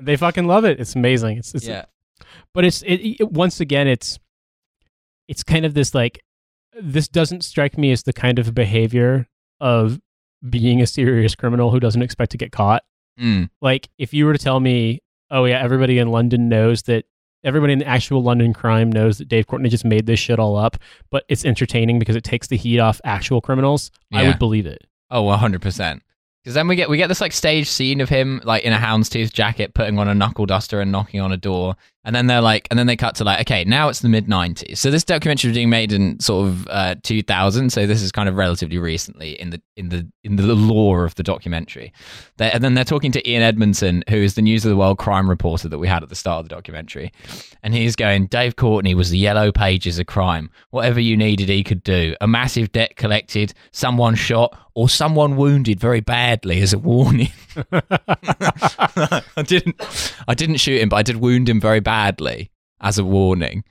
[0.00, 0.78] They fucking love it.
[0.78, 1.38] It's amazing.
[1.38, 1.86] It's, it's yeah.
[2.54, 4.16] but it's it, it once again it's
[5.26, 6.20] it's kind of this like
[6.80, 9.28] this doesn't strike me as the kind of behavior
[9.60, 10.00] of
[10.48, 12.84] being a serious criminal who doesn't expect to get caught.
[13.20, 13.50] Mm.
[13.60, 17.04] Like if you were to tell me, oh yeah, everybody in London knows that
[17.44, 20.56] everybody in the actual London crime knows that Dave Courtney just made this shit all
[20.56, 20.76] up,
[21.10, 24.86] but it's entertaining because it takes the heat off actual criminals, I would believe it.
[25.10, 26.00] Oh, 100%.
[26.42, 28.78] Because then we get we get this like stage scene of him like in a
[28.78, 31.76] houndstooth jacket putting on a knuckle duster and knocking on a door.
[32.04, 34.28] And then they're like, and then they cut to like, okay, now it's the mid
[34.28, 34.78] 90s.
[34.78, 37.70] So this documentary was being made in sort of uh, 2000.
[37.70, 41.16] So this is kind of relatively recently in the in the in the lore of
[41.16, 41.92] the documentary.
[42.38, 44.98] they and then they're talking to Ian Edmondson, who is the News of the World
[44.98, 47.12] crime reporter that we had at the start of the documentary.
[47.62, 50.50] And he's going, Dave Courtney was the yellow pages of crime.
[50.70, 52.14] Whatever you needed, he could do.
[52.20, 57.32] A massive debt collected, someone shot, or someone wounded very badly as a warning.
[57.72, 59.76] I didn't
[60.28, 61.87] I didn't shoot him, but I did wound him very badly
[62.80, 63.64] as a warning.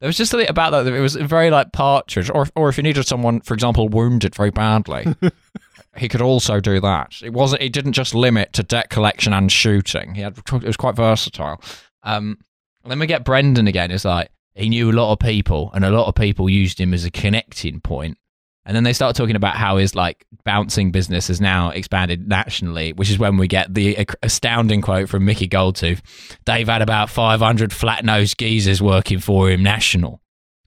[0.00, 0.92] There was just something about that.
[0.92, 4.50] It was very like Partridge, or or if you needed someone, for example, wounded very
[4.50, 5.06] badly,
[5.96, 7.22] he could also do that.
[7.22, 7.62] It wasn't.
[7.62, 10.14] He didn't just limit to debt collection and shooting.
[10.14, 10.36] He had.
[10.38, 11.62] It was quite versatile.
[12.02, 12.38] Um,
[12.84, 13.92] then we get Brendan again.
[13.92, 16.92] It's like he knew a lot of people, and a lot of people used him
[16.92, 18.18] as a connecting point.
[18.64, 22.92] And then they start talking about how his like bouncing business has now expanded nationally,
[22.92, 26.00] which is when we get the astounding quote from Mickey Goldtooth.
[26.44, 30.20] They've had about 500 flat nosed geezers working for him national.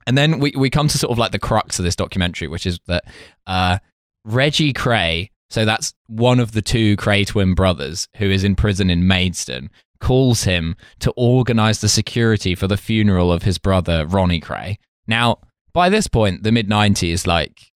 [0.06, 2.66] And then we, we come to sort of like the crux of this documentary, which
[2.66, 3.06] is that
[3.48, 3.80] uh,
[4.24, 8.90] Reggie Kray, so that's one of the two Kray twin brothers who is in prison
[8.90, 14.42] in Maidstone, calls him to organize the security for the funeral of his brother, Ronnie
[14.42, 14.78] Kray.
[15.08, 15.40] Now,
[15.74, 17.72] by this point, the mid 90s, like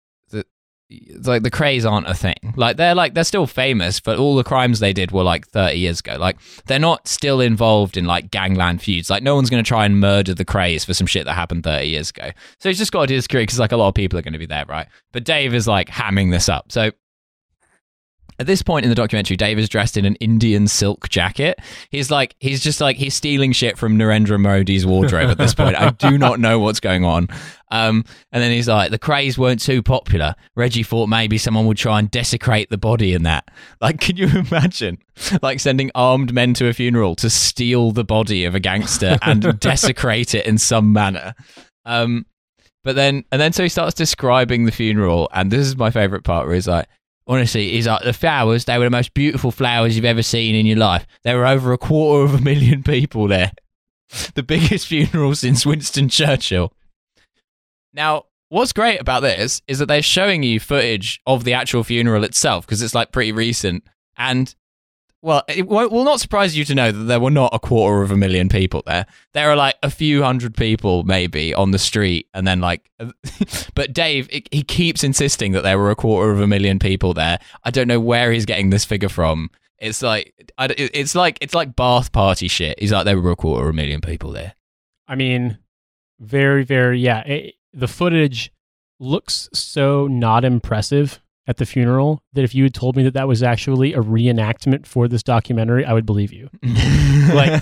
[1.24, 2.54] like the Krays aren't a thing.
[2.56, 5.78] Like they're like they're still famous, but all the crimes they did were like 30
[5.78, 6.18] years ago.
[6.18, 9.10] Like they're not still involved in like gangland feuds.
[9.10, 11.64] Like no one's going to try and murder the Krays for some shit that happened
[11.64, 12.32] 30 years ago.
[12.58, 14.24] So he's just got to do his career because like a lot of people are
[14.24, 14.88] going to be there, right?
[15.12, 16.72] But Dave is like hamming this up.
[16.72, 16.92] So
[18.40, 21.60] at this point in the documentary, Dave is dressed in an Indian silk jacket.
[21.92, 25.76] He's like, he's just like, he's stealing shit from Narendra Modi's wardrobe at this point.
[25.76, 27.28] I do not know what's going on.
[27.70, 30.36] Um, and then he's like, the Krays weren't too popular.
[30.56, 33.52] Reggie thought maybe someone would try and desecrate the body in that.
[33.82, 35.00] Like, can you imagine,
[35.42, 39.42] like, sending armed men to a funeral to steal the body of a gangster and
[39.60, 41.36] desecrate it in some manner?
[41.86, 42.26] Um,
[42.86, 46.24] but then, and then so he starts describing the funeral, and this is my favorite
[46.24, 46.88] part where he's like,
[47.30, 48.66] honestly, is like the flowers.
[48.66, 51.06] They were the most beautiful flowers you've ever seen in your life.
[51.24, 53.54] There were over a quarter of a million people there.
[54.34, 56.74] The biggest funeral since Winston Churchill.
[57.94, 62.24] Now, what's great about this is that they're showing you footage of the actual funeral
[62.24, 63.84] itself because it's like pretty recent.
[64.18, 64.56] And
[65.22, 68.12] well, it will not surprise you to know that there were not a quarter of
[68.12, 69.06] a million people there.
[69.34, 72.90] There are like a few hundred people maybe on the street, and then like,
[73.76, 77.40] but Dave, he keeps insisting that there were a quarter of a million people there.
[77.64, 79.50] I don't know where he's getting this figure from.
[79.78, 82.80] It's like, it's like, it's like Ba'ath party shit.
[82.80, 84.54] He's like, there were a quarter of a million people there.
[85.08, 85.58] I mean,
[86.20, 87.22] very, very, yeah.
[87.22, 88.54] It, the footage
[89.00, 93.28] looks so not impressive at the funeral that if you had told me that that
[93.28, 96.48] was actually a reenactment for this documentary, I would believe you.
[97.34, 97.60] like,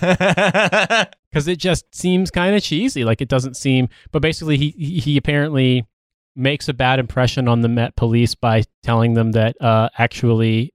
[1.32, 3.06] because it just seems kind of cheesy.
[3.06, 3.88] Like it doesn't seem.
[4.12, 5.88] But basically, he he apparently
[6.36, 10.74] makes a bad impression on the Met Police by telling them that uh, actually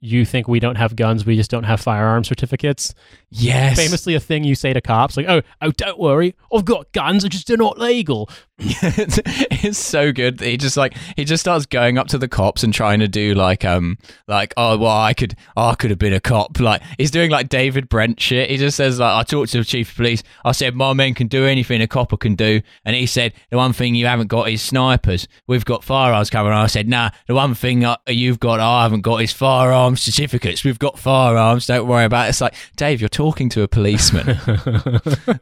[0.00, 2.94] you think we don't have guns, we just don't have firearm certificates.
[3.30, 3.76] Yes.
[3.76, 7.22] Famously a thing you say to cops, like, oh, oh, don't worry, I've got guns,
[7.22, 8.30] they're just they're not legal.
[8.58, 10.40] it's, so good.
[10.40, 13.34] He just like he just starts going up to the cops and trying to do
[13.34, 16.80] like um like oh well I could oh, I could have been a cop like
[16.96, 18.48] he's doing like David Brent shit.
[18.48, 20.22] He just says like I talked to the chief of police.
[20.42, 23.58] I said my men can do anything a copper can do, and he said the
[23.58, 25.28] one thing you haven't got is snipers.
[25.46, 26.52] We've got firearms covered.
[26.52, 30.64] I said nah, the one thing you've got I haven't got is firearms certificates.
[30.64, 31.66] We've got firearms.
[31.66, 32.30] Don't worry about it.
[32.30, 34.38] It's like Dave, you're talking to a policeman.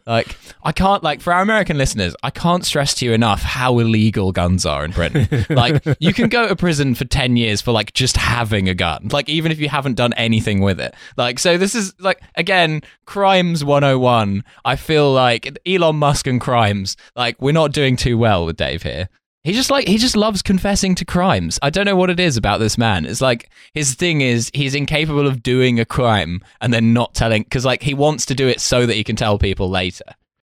[0.07, 3.79] like I can't like for our American listeners, I can't stress to you enough how
[3.79, 5.47] illegal guns are in Britain.
[5.51, 9.09] like you can go to prison for 10 years for like just having a gun.
[9.13, 10.95] Like even if you haven't done anything with it.
[11.17, 14.43] Like so this is like again crimes 101.
[14.65, 18.83] I feel like Elon Musk and crimes like we're not doing too well with Dave
[18.83, 19.09] here.
[19.45, 21.59] He just like he just loves confessing to crimes.
[21.61, 23.05] I don't know what it is about this man.
[23.05, 27.45] It's like his thing is he's incapable of doing a crime and then not telling
[27.45, 30.05] cuz like he wants to do it so that he can tell people later.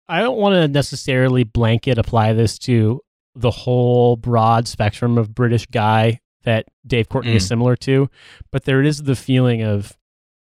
[0.09, 3.01] I don't want to necessarily blanket apply this to
[3.35, 7.37] the whole broad spectrum of British guy that Dave Courtney mm.
[7.37, 8.09] is similar to,
[8.51, 9.97] but there is the feeling of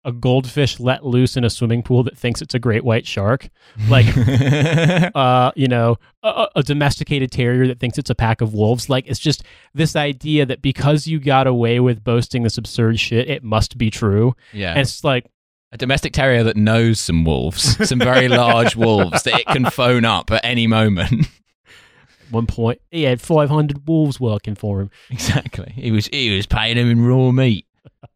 [0.04, 3.48] a goldfish let loose in a swimming pool that thinks it's a great white shark,
[3.88, 4.06] like
[5.14, 8.90] uh, you know, a, a, domesticated terrier that thinks it's a pack of wolves.
[8.90, 13.30] Like it's just this idea that because you got away with boasting this absurd shit,
[13.30, 14.36] it must be true.
[14.52, 15.24] Yeah, and it's like
[15.74, 20.04] a domestic terrier that knows some wolves, some very large wolves that it can phone
[20.04, 21.26] up at any moment.
[22.30, 24.90] One point, he had five hundred wolves working for him.
[25.10, 25.72] Exactly.
[25.74, 27.66] He was he was paying them in raw meat.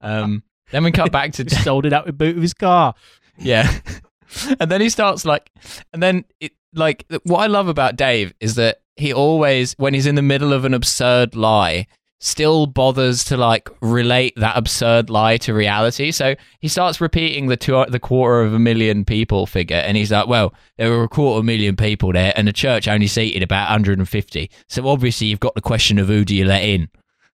[0.01, 2.95] Um, then we cut back to sold it out the boot of his car.
[3.37, 3.71] Yeah.
[4.61, 5.51] and then he starts like,
[5.93, 10.07] and then it, like what I love about Dave is that he always, when he's
[10.07, 11.87] in the middle of an absurd lie,
[12.19, 16.11] still bothers to like relate that absurd lie to reality.
[16.11, 20.11] So he starts repeating the two, the quarter of a million people figure, and he's
[20.11, 23.07] like, "Well, there were a quarter of a million people there, and the church only
[23.07, 24.51] seated about 150.
[24.69, 26.89] So obviously, you've got the question of who do you let in."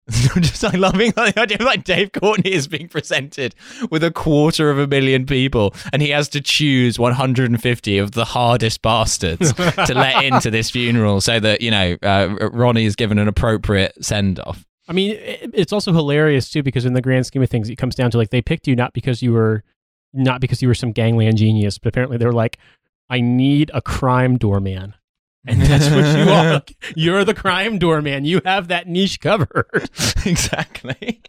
[0.35, 3.55] I'm just like loving the idea of like Dave Courtney is being presented
[3.90, 8.25] with a quarter of a million people, and he has to choose 150 of the
[8.25, 9.53] hardest bastards
[9.87, 14.05] to let into this funeral, so that you know uh, Ronnie is given an appropriate
[14.05, 14.64] send off.
[14.88, 17.95] I mean, it's also hilarious too because in the grand scheme of things, it comes
[17.95, 19.62] down to like they picked you not because you were
[20.12, 22.59] not because you were some gangland genius, but apparently they were like,
[23.09, 24.95] I need a crime doorman.
[25.47, 26.62] And that's what you are.
[26.95, 28.25] You're the crime doorman.
[28.25, 29.68] You have that niche covered.
[30.27, 31.23] exactly.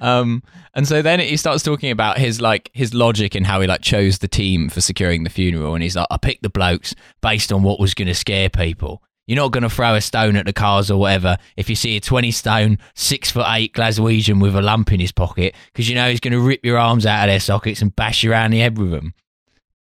[0.00, 0.42] Um,
[0.74, 3.82] and so then he starts talking about his like his logic and how he like
[3.82, 7.52] chose the team for securing the funeral, and he's like, I picked the blokes based
[7.52, 9.02] on what was going to scare people.
[9.28, 11.98] You're not going to throw a stone at the cars or whatever if you see
[11.98, 15.94] a 20 stone, six foot eight Glaswegian with a lump in his pocket because you
[15.94, 18.52] know he's going to rip your arms out of their sockets and bash you around
[18.52, 19.12] the head with them.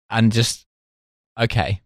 [0.08, 0.64] And just,
[1.38, 1.82] okay,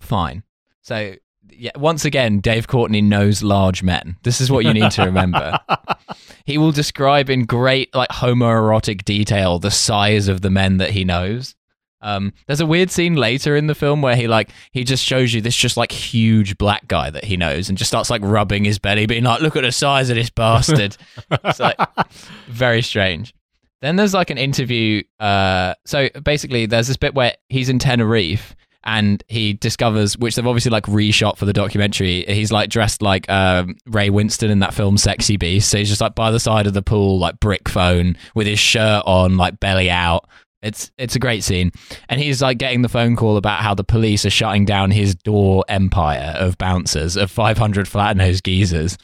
[0.00, 0.42] fine.
[0.80, 1.16] So,
[1.50, 4.16] yeah, once again, Dave Courtney knows large men.
[4.22, 5.58] This is what you need to remember.
[6.46, 11.04] he will describe in great, like, homoerotic detail the size of the men that he
[11.04, 11.56] knows.
[12.02, 15.32] Um, there's a weird scene later in the film where he like he just shows
[15.32, 18.64] you this just like huge black guy that he knows and just starts like rubbing
[18.64, 20.96] his belly, being like, "Look at the size of this bastard."
[21.30, 21.78] it's like
[22.48, 23.34] very strange.
[23.80, 25.02] Then there's like an interview.
[25.18, 30.46] Uh, so basically, there's this bit where he's in Tenerife and he discovers, which they've
[30.46, 32.24] obviously like reshot for the documentary.
[32.26, 35.70] He's like dressed like um, Ray Winstone in that film Sexy Beast.
[35.70, 38.58] So he's just like by the side of the pool, like brick phone with his
[38.58, 40.28] shirt on, like belly out,
[40.62, 41.72] it's it's a great scene,
[42.08, 45.14] and he's like getting the phone call about how the police are shutting down his
[45.14, 48.96] door empire of bouncers of 500 flat nosed geezers.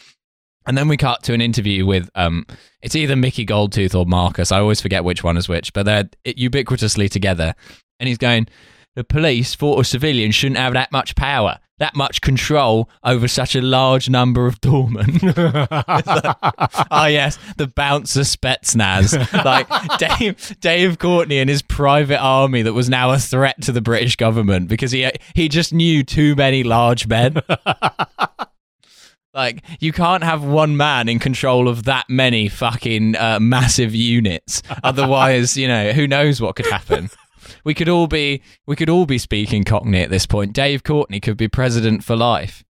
[0.66, 2.44] And then we cut to an interview with um,
[2.82, 4.52] it's either Mickey Goldtooth or Marcus.
[4.52, 7.54] I always forget which one is which, but they're ubiquitously together.
[7.98, 8.48] And he's going,
[8.94, 13.54] the police thought a civilian shouldn't have that much power, that much control over such
[13.54, 15.18] a large number of doormen.
[16.90, 19.14] Ah, oh, yes, the bouncer Spetsnaz.
[19.44, 23.80] like Dave, Dave Courtney and his private army that was now a threat to the
[23.80, 27.36] British government because he he just knew too many large men.
[29.34, 34.62] Like you can't have one man in control of that many fucking uh, massive units.
[34.82, 37.08] Otherwise, you know, who knows what could happen
[37.64, 40.52] we could all be we could all be speaking Cockney at this point.
[40.52, 42.64] Dave Courtney could be president for life,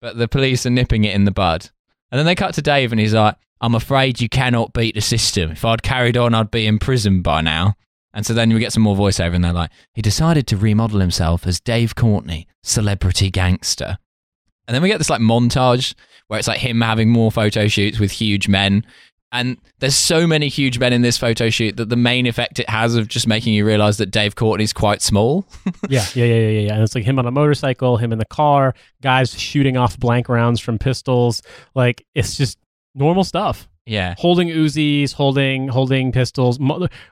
[0.00, 1.70] but the police are nipping it in the bud.
[2.10, 5.00] And then they cut to Dave, and he's like, "I'm afraid you cannot beat the
[5.00, 5.50] system.
[5.50, 7.74] If I'd carried on, I'd be in prison by now."
[8.14, 11.00] And so then we get some more voiceover, and they're like, "He decided to remodel
[11.00, 13.98] himself as Dave Courtney, celebrity gangster."
[14.66, 15.94] And then we get this like montage
[16.28, 18.86] where it's like him having more photo shoots with huge men
[19.32, 22.68] and there's so many huge men in this photo shoot that the main effect it
[22.68, 25.46] has of just making you realize that Dave Courtney's quite small.
[25.88, 26.74] yeah, yeah, yeah, yeah, yeah.
[26.74, 30.28] And it's like him on a motorcycle, him in the car, guys shooting off blank
[30.28, 31.40] rounds from pistols.
[31.74, 32.58] Like it's just
[32.94, 33.68] normal stuff.
[33.86, 36.58] Yeah, holding Uzis, holding holding pistols.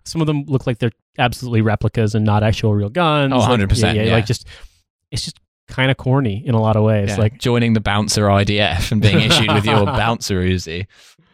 [0.04, 3.32] Some of them look like they're absolutely replicas and not actual real guns.
[3.32, 3.96] Oh, 100 like, percent.
[3.96, 4.46] Yeah, yeah, yeah, like just
[5.10, 7.08] it's just kind of corny in a lot of ways.
[7.08, 7.16] Yeah.
[7.16, 10.86] Like joining the bouncer IDF and being issued with your bouncer Uzi.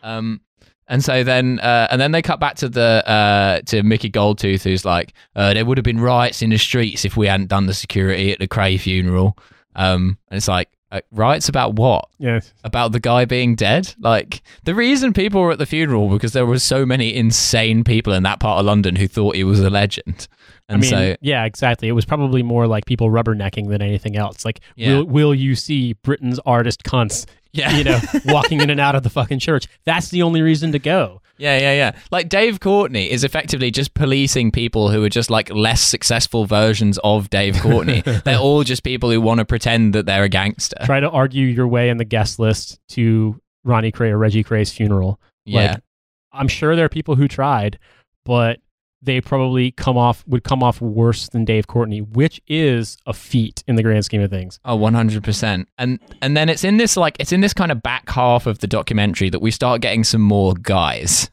[0.03, 0.41] Um,
[0.89, 4.63] and so then, uh, and then they cut back to the uh, to Mickey Goldtooth,
[4.63, 7.67] who's like, uh, "There would have been riots in the streets if we hadn't done
[7.67, 9.37] the security at the Kray funeral."
[9.75, 12.09] Um, and it's like, uh, riots about what?
[12.19, 13.95] Yes, about the guy being dead.
[13.99, 18.13] Like the reason people were at the funeral because there were so many insane people
[18.13, 20.29] in that part of London who thought he was a legend.
[20.69, 21.87] And I mean, so, yeah, exactly.
[21.89, 24.45] It was probably more like people rubbernecking than anything else.
[24.45, 24.95] Like, yeah.
[24.97, 27.25] will, will you see Britain's artist cunts
[27.57, 27.77] yeah.
[27.77, 29.67] you know, walking in and out of the fucking church.
[29.85, 31.23] That's the only reason to go.
[31.39, 31.99] Yeah, yeah, yeah.
[32.11, 36.99] Like Dave Courtney is effectively just policing people who are just like less successful versions
[37.05, 38.01] of Dave Courtney.
[38.25, 40.77] they're all just people who want to pretend that they're a gangster.
[40.85, 44.73] Try to argue your way in the guest list to Ronnie Kray or Reggie Kray's
[44.73, 45.21] funeral.
[45.45, 45.73] Yeah.
[45.73, 45.81] Like,
[46.33, 47.79] I'm sure there are people who tried,
[48.25, 48.61] but
[49.03, 53.63] they probably come off would come off worse than Dave Courtney, which is a feat
[53.67, 54.59] in the grand scheme of things.
[54.65, 55.67] Oh, 100%.
[55.79, 58.59] And and then it's in this like it's in this kind of back half of
[58.59, 61.31] the documentary that we start getting some more guys.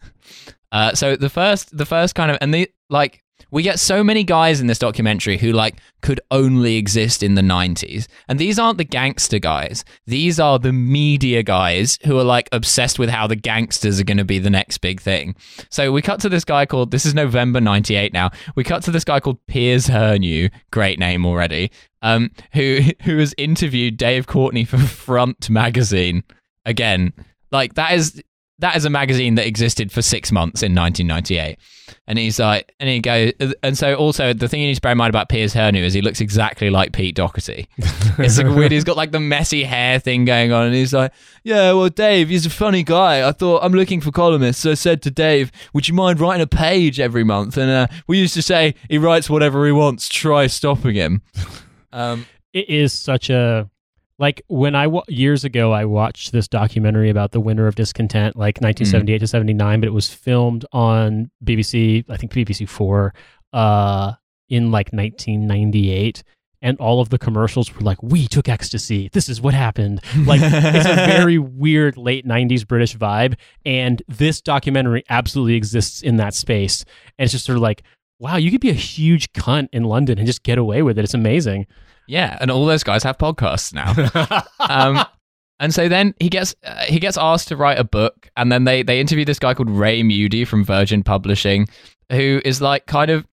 [0.72, 4.24] Uh, so the first the first kind of and the like we get so many
[4.24, 8.78] guys in this documentary who like could only exist in the 90s and these aren't
[8.78, 9.84] the gangster guys.
[10.06, 14.18] These are the media guys who are like obsessed with how the gangsters are going
[14.18, 15.36] to be the next big thing.
[15.70, 18.32] So we cut to this guy called this is november 98 now.
[18.56, 23.34] We cut to this guy called Piers Hernu great name already um, who who has
[23.38, 26.24] interviewed dave courtney for front magazine.
[26.66, 27.14] Again
[27.52, 28.22] like that is
[28.60, 31.58] that is a magazine that existed for six months in 1998.
[32.08, 34.92] And he's like, and he goes, and so also the thing you need to bear
[34.92, 37.68] in mind about Piers Hernu is he looks exactly like Pete Doherty.
[37.78, 38.72] it's like weird.
[38.72, 41.12] He's got like the messy hair thing going on, and he's like,
[41.44, 43.28] yeah, well, Dave, he's a funny guy.
[43.28, 46.42] I thought I'm looking for columnists, so I said to Dave, would you mind writing
[46.42, 47.58] a page every month?
[47.58, 50.08] And uh, we used to say he writes whatever he wants.
[50.10, 51.22] Try stopping him.
[51.96, 53.70] Um, it is such a
[54.20, 58.62] like when I years ago I watched this documentary about the winter of discontent, like
[58.62, 59.20] 1978 mm.
[59.20, 63.14] to 79, but it was filmed on BBC, I think BBC Four,
[63.54, 64.14] uh,
[64.50, 66.24] in like 1998.
[66.62, 69.10] And all of the commercials were like, "We took ecstasy.
[69.12, 73.36] This is what happened." Like it's a very weird late '90s British vibe,
[73.66, 76.86] and this documentary absolutely exists in that space.
[77.18, 77.84] And it's just sort of like,
[78.18, 81.04] wow, you could be a huge cunt in London and just get away with it.
[81.04, 81.68] It's amazing.
[82.08, 84.46] Yeah, and all those guys have podcasts now.
[84.60, 85.06] um,
[85.60, 88.64] and so then he gets uh, he gets asked to write a book, and then
[88.66, 91.68] they they interview this guy called Ray Moody from Virgin Publishing,
[92.12, 93.26] who is like kind of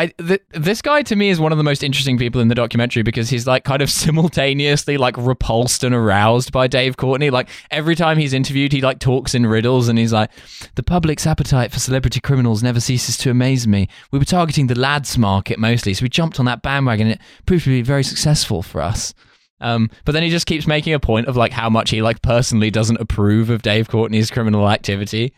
[0.00, 2.54] I th- this guy to me is one of the most interesting people in the
[2.54, 7.28] documentary because he's like kind of simultaneously like repulsed and aroused by Dave Courtney.
[7.28, 10.30] Like every time he's interviewed, he like talks in riddles and he's like,
[10.76, 13.88] "The public's appetite for celebrity criminals never ceases to amaze me.
[14.10, 17.08] We were targeting the lads market mostly, so we jumped on that bandwagon.
[17.08, 19.12] and It proved to be very successful for us."
[19.60, 22.22] Um, but then he just keeps making a point of like how much he like
[22.22, 25.34] personally doesn't approve of Dave Courtney's criminal activity.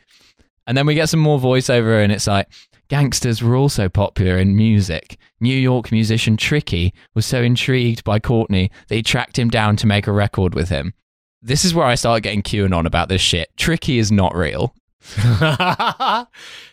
[0.68, 2.46] And then we get some more voiceover, and it's like,
[2.92, 5.16] Gangsters were also popular in music.
[5.40, 9.86] New York musician Tricky was so intrigued by Courtney that he tracked him down to
[9.86, 10.92] make a record with him.
[11.40, 13.48] This is where I started getting QAnon about this shit.
[13.56, 14.74] Tricky is not real.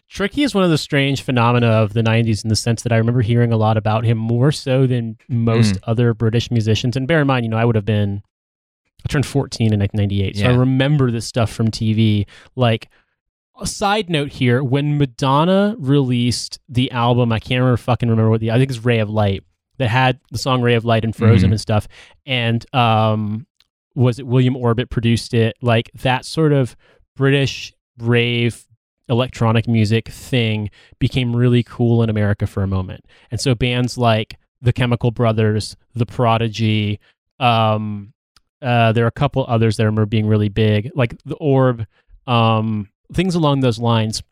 [0.10, 2.98] Tricky is one of the strange phenomena of the 90s in the sense that I
[2.98, 5.80] remember hearing a lot about him more so than most mm.
[5.84, 6.98] other British musicians.
[6.98, 8.24] And bear in mind, you know, I would have been,
[9.06, 10.36] I turned 14 in 1998.
[10.36, 10.50] So yeah.
[10.50, 12.26] I remember this stuff from TV.
[12.58, 12.90] Like,
[13.62, 18.42] a side note here when Madonna released the album, I can't remember fucking remember what
[18.42, 19.44] the I think it's Ray of Light
[19.78, 21.54] that had the song Ray of Light and Frozen mm-hmm.
[21.54, 21.88] and stuff.
[22.26, 23.46] And um
[23.96, 25.58] was it William Orbit produced it?
[25.62, 26.76] Like that sort of
[27.16, 28.66] British rave
[29.10, 33.06] electronic music thing became really cool in America for a moment.
[33.32, 37.00] And so bands like the Chemical Brothers, The Prodigy,
[37.40, 38.14] um,
[38.62, 41.86] uh, there are a couple others that are being really big, like the Orb,
[42.28, 44.24] um, things along those lines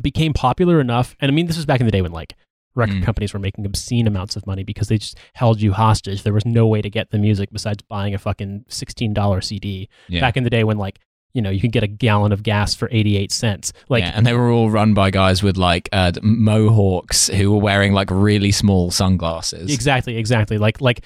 [0.00, 1.16] became popular enough.
[1.20, 2.34] And I mean, this was back in the day when like
[2.74, 3.04] record mm.
[3.04, 6.22] companies were making obscene amounts of money because they just held you hostage.
[6.22, 9.88] There was no way to get the music besides buying a fucking $16 CD.
[10.08, 10.20] Yeah.
[10.20, 11.00] Back in the day when like
[11.34, 13.72] you know, you could get a gallon of gas for 88 cents.
[13.88, 17.60] Like, yeah, and they were all run by guys with like uh, mohawks who were
[17.60, 19.72] wearing like really small sunglasses.
[19.72, 20.58] Exactly, exactly.
[20.58, 21.04] Like, like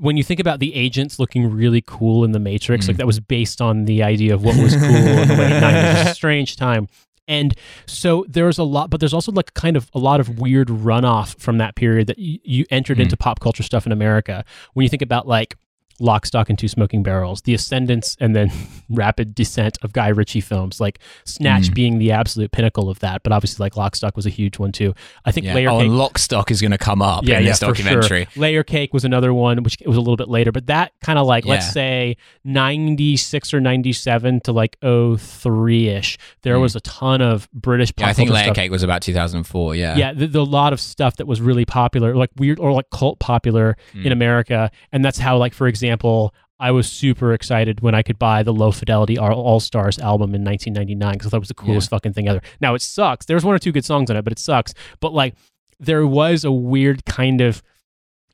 [0.00, 2.88] when you think about the agents looking really cool in the Matrix, mm.
[2.88, 5.94] like that was based on the idea of what was cool in the late 90s.
[5.94, 6.88] It was a strange time.
[7.28, 7.54] And
[7.86, 11.38] so there's a lot, but there's also like kind of a lot of weird runoff
[11.38, 13.02] from that period that you, you entered mm.
[13.02, 14.44] into pop culture stuff in America.
[14.74, 15.56] When you think about like
[16.00, 18.50] Lock, Stock, and Two Smoking Barrels, the ascendance and then
[18.90, 21.74] rapid descent of Guy Ritchie films, like Snatch mm.
[21.74, 23.22] being the absolute pinnacle of that.
[23.22, 24.94] But obviously, like Lock, Stock was a huge one too.
[25.24, 25.54] I think yeah.
[25.54, 25.90] Layer oh, Cake.
[25.90, 28.26] Lock, Stock is going to come up yeah, in yeah, this documentary.
[28.30, 28.42] Sure.
[28.42, 30.52] Layer Cake was another one, which was a little bit later.
[30.52, 31.52] But that kind of like, yeah.
[31.52, 36.62] let's say 96 or 97 to like 03 ish, there mm.
[36.62, 38.56] was a ton of British pop yeah, I think Layer stuff.
[38.56, 39.74] Cake was about 2004.
[39.74, 39.96] Yeah.
[39.96, 40.12] Yeah.
[40.12, 43.18] The, the, a lot of stuff that was really popular, like weird or like cult
[43.18, 44.04] popular mm.
[44.04, 44.70] in America.
[44.90, 48.52] And that's how, like, for example, I was super excited when I could buy the
[48.52, 51.96] Lo Fidelity Allstars album in 1999 because I thought it was the coolest yeah.
[51.96, 52.40] fucking thing ever.
[52.60, 53.26] Now it sucks.
[53.26, 54.72] There's one or two good songs on it, but it sucks.
[55.00, 55.34] But like,
[55.80, 57.64] there was a weird kind of,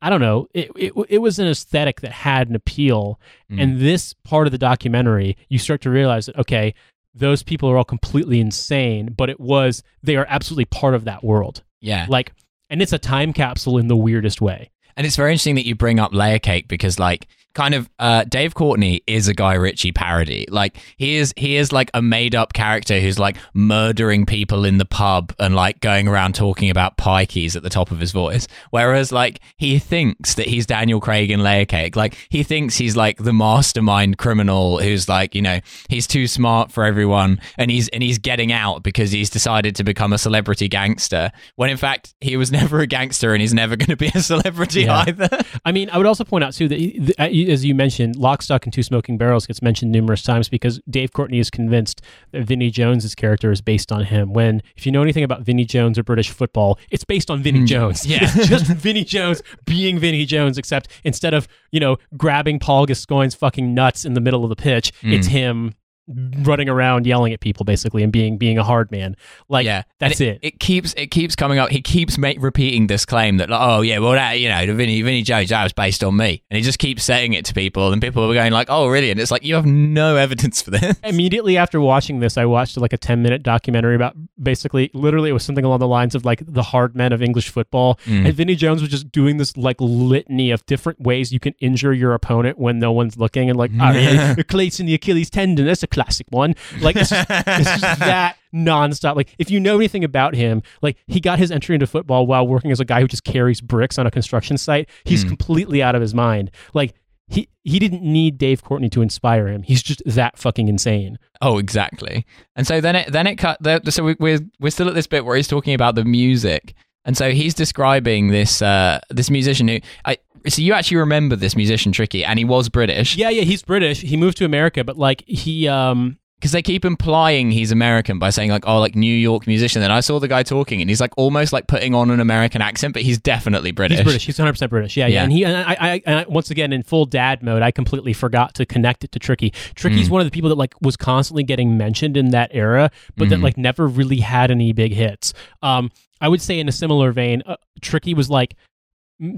[0.02, 3.18] I don't know, it it, it was an aesthetic that had an appeal.
[3.50, 3.62] Mm.
[3.62, 6.74] And this part of the documentary, you start to realize that okay,
[7.14, 11.24] those people are all completely insane, but it was they are absolutely part of that
[11.24, 11.62] world.
[11.80, 12.34] Yeah, like,
[12.68, 14.70] and it's a time capsule in the weirdest way.
[14.98, 18.24] And it's very interesting that you bring up Layer Cake because, like, kind of uh,
[18.24, 20.46] Dave Courtney is a Guy Ritchie parody.
[20.48, 24.78] Like he is he is like a made up character who's like murdering people in
[24.78, 28.12] the pub and like going around talking about pie keys at the top of his
[28.12, 28.46] voice.
[28.70, 31.96] Whereas like he thinks that he's Daniel Craig in Layer Cake.
[31.96, 36.70] Like he thinks he's like the mastermind criminal who's like, you know, he's too smart
[36.70, 40.68] for everyone and he's and he's getting out because he's decided to become a celebrity
[40.68, 41.32] gangster.
[41.56, 44.22] When in fact he was never a gangster and he's never going to be a
[44.22, 45.04] celebrity Yeah.
[45.08, 45.28] either.
[45.64, 48.42] I mean, I would also point out too that, he- uh, as you mentioned, "Lock,
[48.42, 52.42] Stock, and Two Smoking Barrels" gets mentioned numerous times because Dave Courtney is convinced that
[52.42, 54.32] Vinnie Jones's character is based on him.
[54.32, 57.60] When, if you know anything about Vinnie Jones or British football, it's based on Vinnie
[57.60, 57.66] hmm.
[57.66, 58.06] Jones.
[58.06, 58.18] yeah.
[58.22, 63.34] it's just Vinnie Jones being Vinnie Jones, except instead of you know grabbing Paul Gascoigne's
[63.34, 65.32] fucking nuts in the middle of the pitch, it's hmm.
[65.32, 65.74] him
[66.08, 69.16] running around yelling at people basically and being being a hard man.
[69.48, 70.38] Like, yeah, that's And it.
[70.42, 71.70] It keeps it keeps coming up.
[71.70, 74.74] He keeps ma- repeating this claim that, like, oh yeah, well that you know, the
[74.74, 77.54] Vinnie Vinnie Jones that was based on me, and he just keeps saying it to
[77.54, 79.10] people, and people are going like, oh really?
[79.10, 80.96] And it's like you have no evidence for this.
[81.04, 85.32] immediately after watching this, I watched like a 10 minute documentary about basically, literally, it
[85.32, 87.98] was something along the lines of like the hard men of English football.
[88.04, 88.26] Mm.
[88.26, 91.92] And Vinnie Jones was just doing this like litany of different ways you can injure
[91.92, 93.50] your opponent when no one's looking.
[93.50, 94.44] And like, oh, yeah, you're
[94.86, 95.66] the Achilles tendon.
[95.66, 96.54] That's a classic one.
[96.80, 99.16] Like, it's just, it's just that nonstop.
[99.16, 102.46] Like, if you know anything about him, like, he got his entry into football while
[102.46, 104.88] working as a guy who just carries bricks on a construction site.
[105.04, 105.28] He's hmm.
[105.28, 106.50] completely out of his mind.
[106.74, 106.94] Like,
[107.26, 109.62] he, he didn't need Dave Courtney to inspire him.
[109.62, 111.18] He's just that fucking insane.
[111.42, 112.24] Oh, exactly.
[112.56, 113.62] And so then it then it cut.
[113.62, 116.74] The, so we, we're we're still at this bit where he's talking about the music,
[117.08, 120.18] and so he's describing this uh this musician who I.
[120.46, 123.16] So you actually remember this musician, Tricky, and he was British.
[123.16, 124.02] Yeah, yeah, he's British.
[124.02, 128.30] He moved to America, but like he um because they keep implying he's American by
[128.30, 129.82] saying like, oh, like New York musician.
[129.82, 132.62] And I saw the guy talking, and he's like almost like putting on an American
[132.62, 133.98] accent, but he's definitely British.
[133.98, 134.26] he's British.
[134.26, 134.96] He's 100% British.
[134.96, 135.14] Yeah, yeah.
[135.14, 135.22] Yeah.
[135.24, 138.12] And he and I, I, and I once again in full dad mode, I completely
[138.12, 139.50] forgot to connect it to Tricky.
[139.74, 143.30] Tricky's one of the people that like was constantly getting mentioned in that era, but
[143.30, 145.32] that like never really had any big hits.
[145.62, 145.90] Um
[146.20, 148.56] I would say in a similar vein, uh, Tricky was like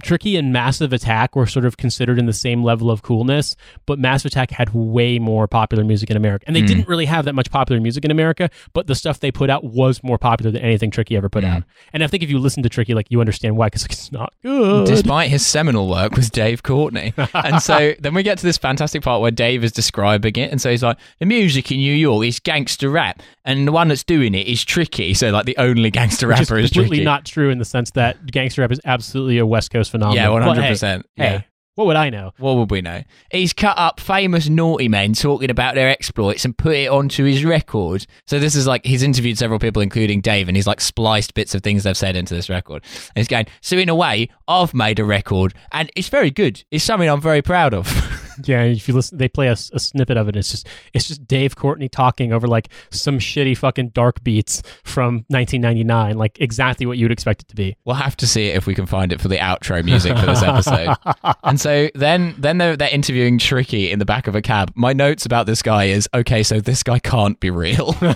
[0.03, 3.57] Tricky and Massive Attack were sort of considered in the same level of coolness,
[3.87, 6.45] but Massive Attack had way more popular music in America.
[6.47, 6.67] And they hmm.
[6.67, 9.65] didn't really have that much popular music in America, but the stuff they put out
[9.65, 11.51] was more popular than anything Tricky ever put hmm.
[11.51, 11.63] out.
[11.95, 14.35] And I think if you listen to Tricky, like you understand why, because it's not
[14.43, 14.87] good.
[14.87, 17.15] Despite his seminal work with Dave Courtney.
[17.35, 20.51] and so then we get to this fantastic part where Dave is describing it.
[20.51, 23.89] And so he's like, the music in New York is gangster rap, and the one
[23.89, 25.15] that's doing it is tricky.
[25.15, 27.05] So, like, the only gangster Which is rapper is completely tricky.
[27.05, 30.17] not true in the sense that gangster rap is absolutely a West Coast phenomenon.
[30.17, 31.03] yeah, 100%.
[31.17, 31.41] Hey, yeah.
[31.77, 32.33] what would I know?
[32.39, 33.03] What would we know?
[33.31, 37.45] He's cut up famous naughty men talking about their exploits and put it onto his
[37.45, 38.07] record.
[38.27, 41.55] So this is like he's interviewed several people, including Dave, and he's like spliced bits
[41.55, 42.83] of things they've said into this record.
[42.85, 46.65] And he's going, so in a way, I've made a record, and it's very good.
[46.71, 47.87] It's something I'm very proud of.
[48.45, 50.37] Yeah, if you listen, they play a, a snippet of it.
[50.37, 55.25] It's just it's just Dave Courtney talking over like some shitty fucking dark beats from
[55.29, 57.77] 1999, like exactly what you'd expect it to be.
[57.85, 60.43] we'll have to see if we can find it for the outro music for this
[60.43, 60.97] episode.
[61.45, 64.73] and so then then they're, they're interviewing Tricky in the back of a cab.
[64.75, 67.95] My notes about this guy is okay, so this guy can't be real.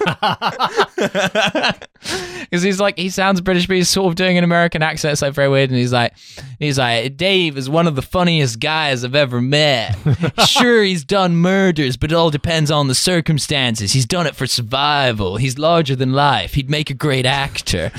[2.45, 5.13] Because he's like, he sounds British, but he's sort of doing an American accent.
[5.13, 5.71] It's like very weird.
[5.71, 6.15] And he's like,
[6.61, 9.97] he's like, Dave is one of the funniest guys I've ever met.
[10.47, 13.93] sure, he's done murders, but it all depends on the circumstances.
[13.93, 15.37] He's done it for survival.
[15.39, 16.55] He's larger than life.
[16.55, 17.91] He'd make a great actor.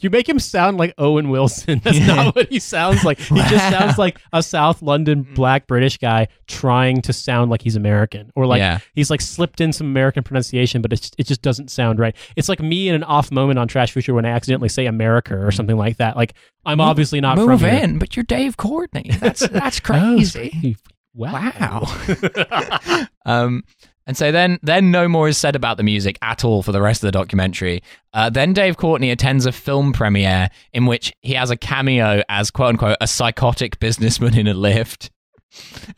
[0.00, 1.80] You make him sound like Owen Wilson.
[1.84, 3.18] That's not what he sounds like.
[3.18, 7.74] He just sounds like a South London black British guy trying to sound like he's
[7.74, 8.78] American, or like Yeah.
[8.94, 12.14] he's like slipped in some American pronunciation, but it's, it just doesn't sound right.
[12.36, 15.36] It's like me in an off moment on Trash Future when I accidentally say America
[15.36, 16.16] or something like that.
[16.16, 16.34] Like
[16.64, 17.82] I'm obviously not Move from here.
[17.82, 19.10] in, but you're Dave Courtney.
[19.18, 20.76] That's that's Oh, crazy.
[21.14, 21.82] wow.
[22.08, 23.06] Wow.
[23.26, 23.64] um,
[24.08, 26.80] and so then, then no more is said about the music at all for the
[26.80, 27.82] rest of the documentary.
[28.14, 32.50] Uh, then Dave Courtney attends a film premiere in which he has a cameo as
[32.50, 35.10] "quote unquote" a psychotic businessman in a lift.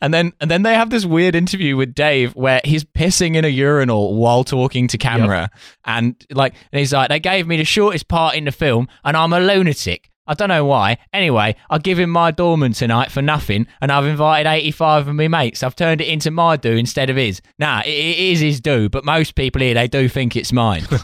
[0.01, 3.45] And then, and then they have this weird interview with Dave where he's pissing in
[3.45, 5.49] a urinal while talking to camera,
[5.85, 9.15] and like, and he's like, "They gave me the shortest part in the film, and
[9.15, 10.97] I'm a lunatic." I don't know why.
[11.11, 15.27] Anyway, I give him my dormant tonight for nothing, and I've invited 85 of my
[15.27, 15.61] mates.
[15.61, 17.41] I've turned it into my do instead of his.
[17.59, 20.87] Nah, it, it is his do, but most people here, they do think it's mine.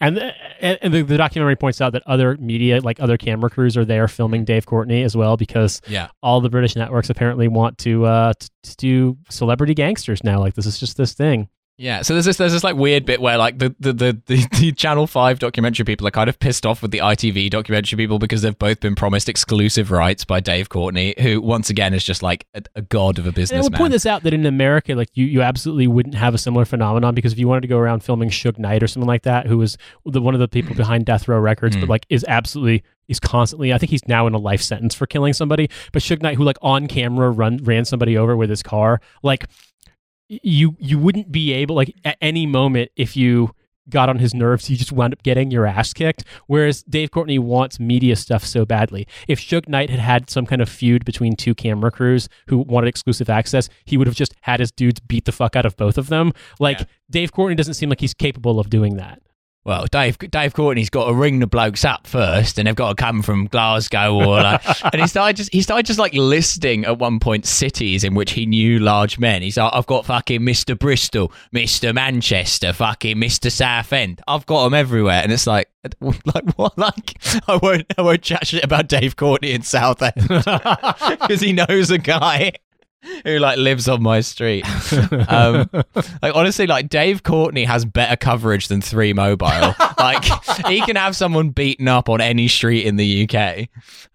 [0.00, 3.76] And the, and the, the documentary points out that other media, like other camera crews,
[3.76, 6.08] are there filming Dave Courtney as well because yeah.
[6.22, 10.38] all the British networks apparently want to uh, t- to do celebrity gangsters now.
[10.38, 11.48] Like this is just this thing.
[11.80, 14.48] Yeah, so there's this there's this like weird bit where like the the, the, the
[14.58, 18.18] the Channel Five documentary people are kind of pissed off with the ITV documentary people
[18.18, 22.20] because they've both been promised exclusive rights by Dave Courtney, who once again is just
[22.20, 24.96] like a, a god of a And I will point this out that in America,
[24.96, 27.78] like you, you absolutely wouldn't have a similar phenomenon because if you wanted to go
[27.78, 30.74] around filming Suge Knight or something like that, who was the one of the people
[30.74, 31.90] behind Death Row Records, but Mm.
[31.90, 33.72] like is absolutely is constantly.
[33.72, 35.70] I think he's now in a life sentence for killing somebody.
[35.92, 39.46] But Suge Knight, who like on camera run ran somebody over with his car, like
[40.28, 43.54] you you wouldn't be able like at any moment if you
[43.88, 46.22] got on his nerves, you just wound up getting your ass kicked.
[46.46, 49.06] Whereas Dave Courtney wants media stuff so badly.
[49.26, 52.88] If Suge Knight had had some kind of feud between two camera crews who wanted
[52.88, 55.96] exclusive access, he would have just had his dudes beat the fuck out of both
[55.96, 56.32] of them.
[56.60, 56.86] Like Yeah.
[57.10, 59.22] Dave Courtney doesn't seem like he's capable of doing that.
[59.68, 62.94] Well, Dave Dave Courtney's got to ring the blokes up first, and they've got to
[62.94, 64.62] come from Glasgow or like,
[64.94, 68.30] and he started just he started just like listing at one point cities in which
[68.30, 69.42] he knew large men.
[69.42, 74.22] He's like, I've got fucking Mister Bristol, Mister Manchester, fucking Mister Southend.
[74.26, 75.68] I've got them everywhere, and it's like,
[76.00, 76.78] like what?
[76.78, 81.90] Like I won't I won't chat shit about Dave Courtney in Southend because he knows
[81.90, 82.52] a guy.
[83.24, 84.64] Who like lives on my street?
[85.28, 85.68] Um,
[86.22, 89.74] like honestly, like Dave Courtney has better coverage than Three Mobile.
[89.98, 90.24] like
[90.66, 93.68] he can have someone beaten up on any street in the UK.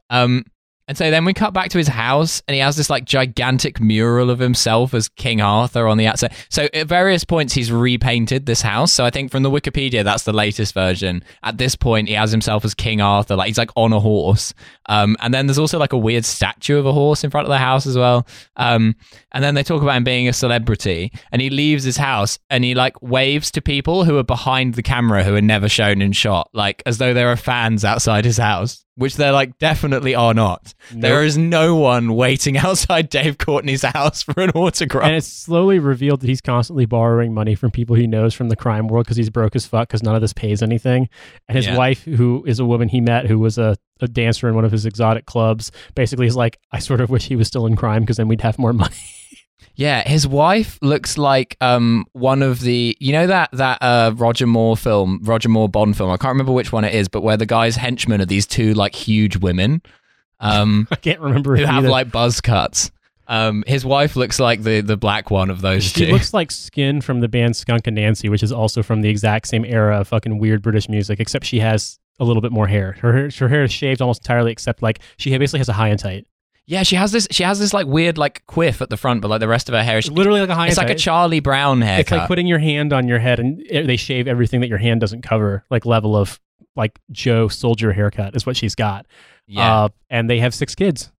[0.09, 0.45] Um,
[0.87, 3.79] and so then we cut back to his house, and he has this like gigantic
[3.79, 6.33] mural of himself as King Arthur on the outside.
[6.49, 8.91] So at various points, he's repainted this house.
[8.91, 11.23] So I think from the Wikipedia, that's the latest version.
[11.43, 14.53] At this point, he has himself as King Arthur, like he's like on a horse.
[14.87, 17.49] Um, and then there's also like a weird statue of a horse in front of
[17.49, 18.27] the house as well.
[18.57, 18.95] Um,
[19.31, 22.63] and then they talk about him being a celebrity, and he leaves his house and
[22.63, 26.11] he like waves to people who are behind the camera who are never shown in
[26.11, 30.33] shot, like as though there are fans outside his house, which they're like definitely are
[30.33, 30.73] not.
[30.91, 35.05] There is no one waiting outside Dave Courtney's house for an autograph.
[35.07, 38.55] And it's slowly revealed that he's constantly borrowing money from people he knows from the
[38.55, 41.09] crime world because he's broke as fuck because none of this pays anything.
[41.47, 41.77] And his Yeah.
[41.77, 44.71] wife, who is a woman he met who was a, a dancer in one of
[44.71, 48.01] his exotic clubs, basically is like, I sort of wish he was still in crime
[48.03, 48.95] because then we'd have more money.
[49.75, 54.45] Yeah, his wife looks like um one of the you know that that uh Roger
[54.47, 56.11] Moore film, Roger Moore Bond film.
[56.11, 58.73] I can't remember which one it is, but where the guy's henchmen are these two
[58.75, 59.81] like huge women.
[60.39, 61.55] Um I can't remember.
[61.55, 61.89] who have either.
[61.89, 62.91] like buzz cuts.
[63.27, 66.11] Um his wife looks like the the black one of those She two.
[66.11, 69.65] looks like Skin from the band Skunk Anansie, which is also from the exact same
[69.65, 72.91] era of fucking weird British music, except she has a little bit more hair.
[73.01, 75.87] Her hair, her hair is shaved almost entirely, except like she basically has a high
[75.87, 76.27] and tight.
[76.65, 79.27] Yeah, she has this she has this like weird like quiff at the front, but
[79.29, 80.95] like the rest of her hair is Literally like a high it's like a.
[80.95, 81.99] Charlie Brown haircut.
[82.01, 84.77] It's like putting your hand on your head and it- they shave everything that your
[84.77, 86.39] hand doesn't cover, like level of
[86.75, 89.05] like Joe Soldier haircut is what she's got.
[89.45, 89.83] yeah.
[89.83, 91.11] Uh, and they have six kids.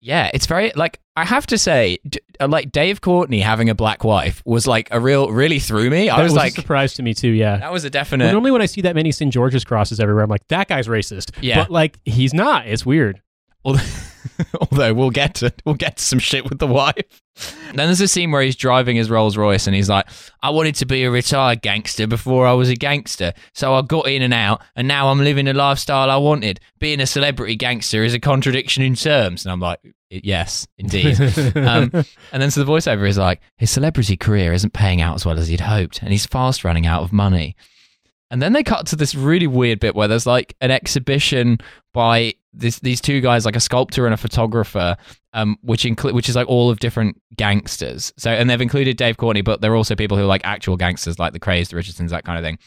[0.00, 3.74] Yeah, it's very like I have to say, d- uh, like Dave Courtney having a
[3.74, 6.08] black wife was like a real really threw me.
[6.08, 7.30] I That was, was like, a surprise to me too.
[7.30, 7.56] Yeah.
[7.56, 8.30] that was a Well, definite.
[8.30, 9.32] normally when I see that many St.
[9.32, 11.32] George's crosses everywhere, I'm like, that guy's racist.
[11.40, 11.62] Yeah.
[11.62, 12.68] But like, he's not.
[12.68, 13.20] It's weird.
[13.64, 13.80] Although,
[14.60, 17.22] although we'll get to we'll get to some shit with the wife.
[17.66, 20.08] Then there's a scene where he's driving his Rolls Royce and he's like,
[20.42, 24.08] "I wanted to be a retired gangster before I was a gangster, so I got
[24.08, 26.60] in and out, and now I'm living the lifestyle I wanted.
[26.78, 31.20] Being a celebrity gangster is a contradiction in terms." And I'm like, "Yes, indeed."
[31.56, 31.92] um,
[32.32, 35.38] and then so the voiceover is like, his celebrity career isn't paying out as well
[35.38, 37.54] as he'd hoped, and he's fast running out of money.
[38.30, 41.58] And then they cut to this really weird bit where there's like an exhibition
[41.94, 44.96] by this, these two guys, like a sculptor and a photographer,
[45.32, 48.12] um, which include which is like all of different gangsters.
[48.16, 51.18] So and they've included Dave Courtney, but they're also people who are like actual gangsters,
[51.18, 52.58] like the Krays, the Richardsons, that kind of thing.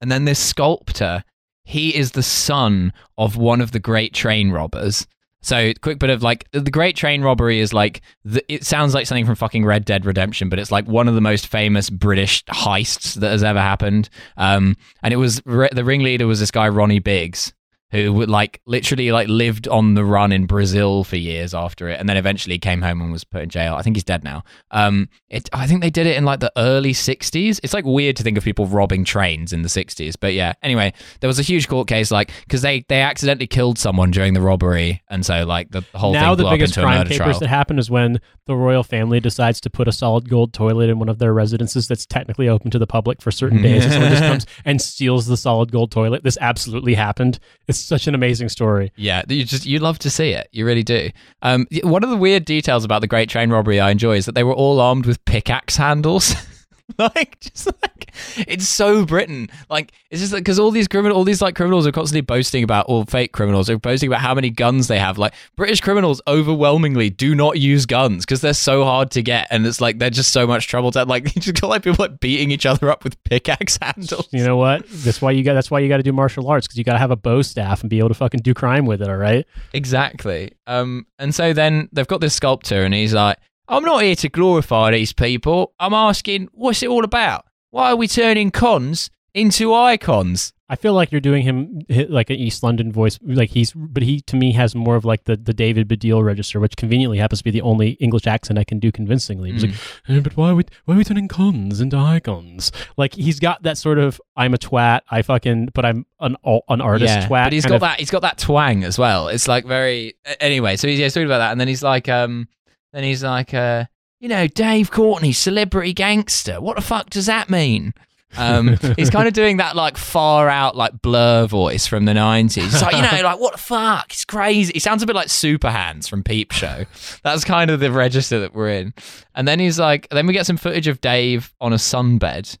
[0.00, 1.24] And then this sculptor,
[1.64, 5.06] he is the son of one of the great train robbers.
[5.46, 9.06] So, quick bit of like the Great Train Robbery is like the, it sounds like
[9.06, 12.44] something from fucking Red Dead Redemption, but it's like one of the most famous British
[12.46, 14.08] heists that has ever happened.
[14.36, 17.52] Um, and it was the ringleader was this guy Ronnie Biggs,
[17.92, 22.00] who would like literally like lived on the run in Brazil for years after it,
[22.00, 23.74] and then eventually came home and was put in jail.
[23.74, 24.42] I think he's dead now.
[24.70, 27.60] Um, it I think they did it in like the early '60s.
[27.62, 30.54] It's like weird to think of people robbing trains in the '60s, but yeah.
[30.62, 34.34] Anyway, there was a huge court case like because they they accidentally killed someone during
[34.34, 36.84] the robbery, and so like the whole now thing the blew biggest up into a
[36.84, 37.40] crime murder papers trial.
[37.40, 40.98] that happen is when the royal family decides to put a solid gold toilet in
[40.98, 43.84] one of their residences that's technically open to the public for certain days.
[43.84, 46.22] and someone just comes and steals the solid gold toilet.
[46.22, 47.38] This absolutely happened.
[47.66, 48.92] It's such an amazing story.
[48.96, 50.48] Yeah, you just you love to see it.
[50.52, 51.10] You really do.
[51.42, 54.34] Um, one of the weird details about the Great Train Robbery I enjoy is that
[54.34, 56.34] they were all armed with pickaxe handles.
[56.98, 58.12] like just like
[58.46, 59.48] it's so Britain.
[59.68, 62.62] Like it's just like because all these criminal, all these like criminals are constantly boasting
[62.62, 65.18] about, or fake criminals are boasting about how many guns they have.
[65.18, 69.66] Like British criminals overwhelmingly do not use guns because they're so hard to get, and
[69.66, 71.26] it's like they're just so much trouble to like.
[71.36, 74.26] You just got like people like beating each other up with pickaxe handles.
[74.30, 74.86] You know what?
[74.88, 75.52] That's why you got.
[75.52, 77.42] That's why you got to do martial arts because you got to have a bow
[77.42, 79.08] staff and be able to fucking do crime with it.
[79.10, 79.44] All right.
[79.74, 80.52] Exactly.
[80.66, 83.36] Um, and so then they've got this sculptor, and he's like,
[83.68, 85.72] "I'm not here to glorify these people.
[85.78, 87.44] I'm asking, what's it all about?
[87.70, 92.36] Why are we turning cons into icons?" I feel like you're doing him like an
[92.36, 95.54] East London voice, like he's, but he to me has more of like the, the
[95.54, 98.90] David Baddiel register, which conveniently happens to be the only English accent I can do
[98.90, 99.52] convincingly.
[99.52, 99.74] He's like,
[100.08, 102.72] "Eh, but why are we why are we turning cons into icons?
[102.96, 106.36] Like he's got that sort of I'm a twat, I fucking, but I'm an
[106.68, 107.44] an artist yeah, twat.
[107.44, 108.00] but he's got of- that.
[108.00, 109.28] He's got that twang as well.
[109.28, 110.16] It's like very.
[110.40, 112.48] Anyway, so he's yeah, talking about that, and then he's like, um,
[112.96, 113.84] then he's like, uh,
[114.20, 116.62] you know, Dave Courtney, celebrity gangster.
[116.62, 117.92] What the fuck does that mean?
[118.38, 122.72] Um, he's kind of doing that like far out like blur voice from the nineties.
[122.72, 124.06] It's like you know, like what the fuck?
[124.10, 124.72] It's crazy.
[124.72, 126.86] He sounds a bit like Super Hans from Peep Show.
[127.22, 128.94] That's kind of the register that we're in.
[129.34, 132.56] And then he's like, then we get some footage of Dave on a sunbed,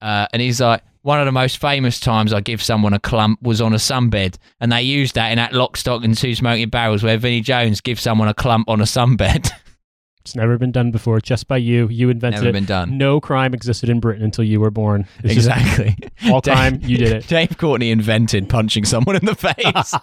[0.00, 3.40] uh, and he's like, one of the most famous times I give someone a clump
[3.42, 6.70] was on a sunbed, and they used that in that Lock, Stock, and Two Smoking
[6.70, 9.50] Barrels where Vinnie Jones gives someone a clump on a sunbed.
[10.26, 11.86] It's never been done before, just by you.
[11.88, 12.52] You invented Never it.
[12.52, 12.98] been done.
[12.98, 15.06] No crime existed in Britain until you were born.
[15.22, 15.96] It's Exactly.
[16.30, 16.80] all Dave- crime.
[16.82, 17.28] You did it.
[17.28, 19.94] Dave Courtney invented punching someone in the face.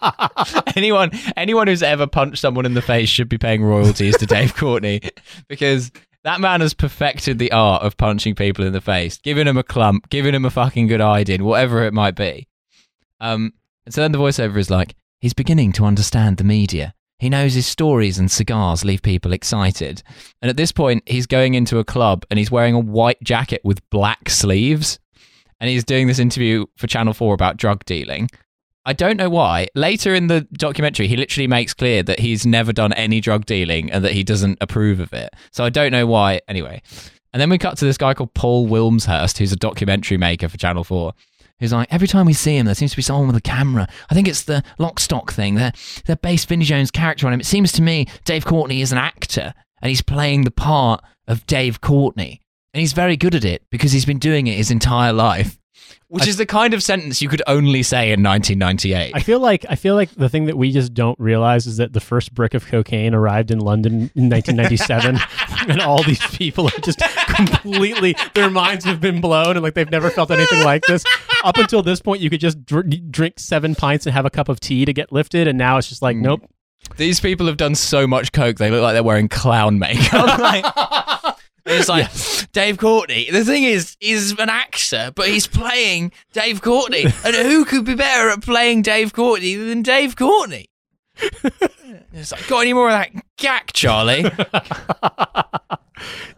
[0.78, 4.56] anyone anyone who's ever punched someone in the face should be paying royalties to Dave
[4.56, 5.02] Courtney
[5.50, 5.92] because
[6.24, 9.64] that man has perfected the art of punching people in the face, giving him a
[9.64, 12.48] clump, giving him a fucking good idea, whatever it might be.
[13.20, 13.52] Um,
[13.86, 16.94] and so then the voiceover is like, he's beginning to understand the media.
[17.24, 20.04] He knows his stories and cigars leave people excited.
[20.42, 23.62] And at this point, he's going into a club and he's wearing a white jacket
[23.64, 25.00] with black sleeves
[25.62, 28.30] and he's doing this interview for Channel 4 about drug dealing.
[28.86, 29.68] I don't know why.
[29.74, 33.90] Later in the documentary, he literally makes clear that he's never done any drug dealing
[33.90, 35.34] and that he doesn't approve of it.
[35.52, 36.42] So I don't know why.
[36.50, 36.82] Anyway.
[37.32, 40.58] And then we cut to this guy called Paul Wilmshurst, who's a documentary maker for
[40.58, 41.14] Channel 4.
[41.60, 43.88] Who's like, every time we see him, there seems to be someone with a camera.
[44.10, 45.56] I think it's the lock stock thing.
[45.56, 45.72] They're,
[46.06, 47.40] they're based Vinnie Jones' character on him.
[47.40, 51.46] It seems to me Dave Courtney is an actor and he's playing the part of
[51.48, 52.42] Dave Courtney.
[52.74, 55.60] And he's very good at it because he's been doing it his entire life.
[56.10, 59.14] Which I- is the kind of sentence you could only say in 1998.
[59.16, 61.94] I feel like I feel like the thing that we just don't realize is that
[61.94, 65.20] the first brick of cocaine arrived in London in 1997,
[65.70, 67.00] and all these people are just
[67.36, 71.04] completely their minds have been blown, and like they've never felt anything like this.
[71.44, 74.50] Up until this point, you could just dr- drink seven pints and have a cup
[74.50, 76.22] of tea to get lifted, and now it's just like, Mm.
[76.22, 76.50] nope.
[76.98, 80.38] These people have done so much coke, they look like they're wearing clown makeup.
[80.40, 80.66] Like,
[81.66, 82.10] it's like
[82.52, 83.30] Dave Courtney.
[83.32, 87.06] The thing is, he's an actor, but he's playing Dave Courtney.
[87.26, 90.70] And who could be better at playing Dave Courtney than Dave Courtney?
[92.16, 94.26] It's like, got any more of that gack, Charlie?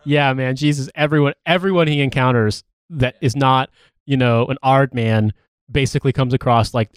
[0.06, 3.70] Yeah, man, Jesus, everyone, everyone he encounters that is not,
[4.06, 5.34] you know, an art man,
[5.70, 6.92] basically comes across like.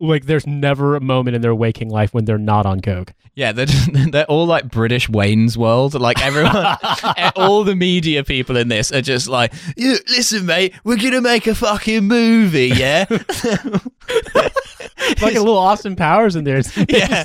[0.00, 3.14] Like there's never a moment in their waking life when they're not on coke.
[3.36, 5.94] Yeah, they're, just, they're all like British Wayne's World.
[5.94, 6.54] Like everyone,
[7.16, 11.20] eh, all the media people in this are just like, "Yeah, listen, mate, we're gonna
[11.20, 13.06] make a fucking movie, yeah.
[13.08, 13.44] It's
[15.22, 16.62] like a little Austin Powers in there.
[16.88, 17.24] Yeah.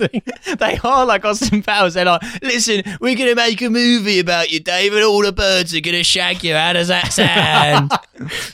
[0.58, 1.94] they are like Austin Powers.
[1.94, 5.04] They're like, listen, we're gonna make a movie about you, David.
[5.04, 6.56] all the birds are gonna shag you.
[6.56, 7.92] How does that sound?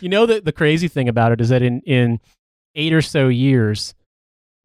[0.02, 2.20] You know that the crazy thing about it is that in in
[2.76, 3.94] eight or so years,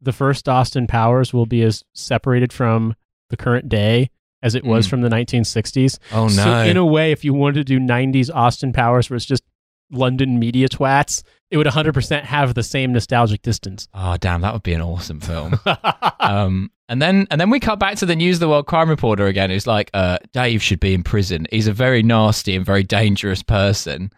[0.01, 2.95] the first Austin Powers will be as separated from
[3.29, 4.09] the current day
[4.43, 4.89] as it was Mm.
[4.89, 5.99] from the 1960s.
[6.11, 9.25] oh So in a way, if you wanted to do 90s Austin Powers where it's
[9.25, 9.43] just
[9.91, 11.21] London media twats,
[11.51, 13.87] it would 100% have the same nostalgic distance.
[13.93, 15.59] oh damn, that would be an awesome film.
[16.19, 18.89] um, and then and then we cut back to the News of the World crime
[18.89, 21.45] reporter again, who's like, uh, Dave should be in prison.
[21.51, 24.11] He's a very nasty and very dangerous person.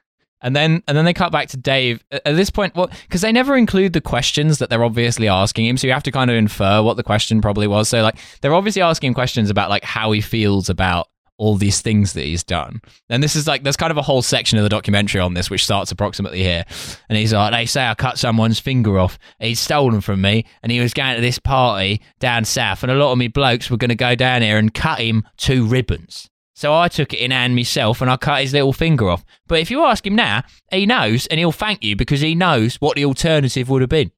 [0.44, 2.76] And then and then they cut back to Dave at this point.
[2.76, 6.04] Well, because they never include the questions that they're obviously asking him, so you have
[6.04, 7.89] to kind of infer what the question probably was.
[7.89, 12.14] So like they're obviously asking questions about like how he feels about all these things
[12.14, 12.82] that he's done.
[13.10, 15.50] And this is like there's kind of a whole section of the documentary on this,
[15.50, 16.64] which starts approximately here.
[17.10, 19.18] And he's like, they say I cut someone's finger off.
[19.39, 22.96] He'd stolen from me, and he was going to this party down south, and a
[22.96, 26.30] lot of me blokes were going to go down here and cut him two ribbons.
[26.64, 29.26] So I took it in hand myself and I cut his little finger off.
[29.47, 32.78] But if you ask him now, he knows and he'll thank you because he knows
[32.78, 34.14] what the alternative would have been.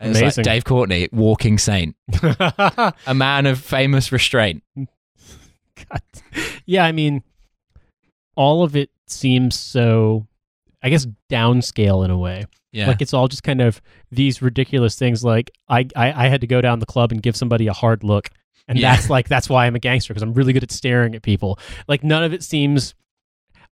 [0.00, 0.44] And it's like Amazing.
[0.44, 4.62] Dave Courtney, walking saint, a man of famous restraint.
[4.74, 6.02] God.
[6.64, 7.22] Yeah, I mean,
[8.34, 10.26] all of it seems so,
[10.82, 12.46] I guess, downscale in a way.
[12.72, 12.86] Yeah.
[12.86, 15.22] Like it's all just kind of these ridiculous things.
[15.22, 18.04] Like I, I, I had to go down the club and give somebody a hard
[18.04, 18.30] look,
[18.68, 18.94] and Yeah.
[18.94, 21.58] that's like that's why I'm a gangster because I'm really good at staring at people.
[21.88, 22.94] Like none of it seems.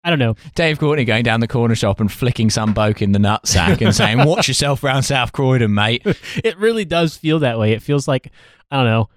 [0.02, 0.34] I don't know.
[0.54, 3.94] Dave Courtney going down the corner shop and flicking some bloke in the nutsack and
[3.94, 6.02] saying, "Watch yourself round South Croydon, mate."
[6.42, 7.72] It really does feel that way.
[7.72, 8.30] It feels like
[8.70, 9.08] I don't know.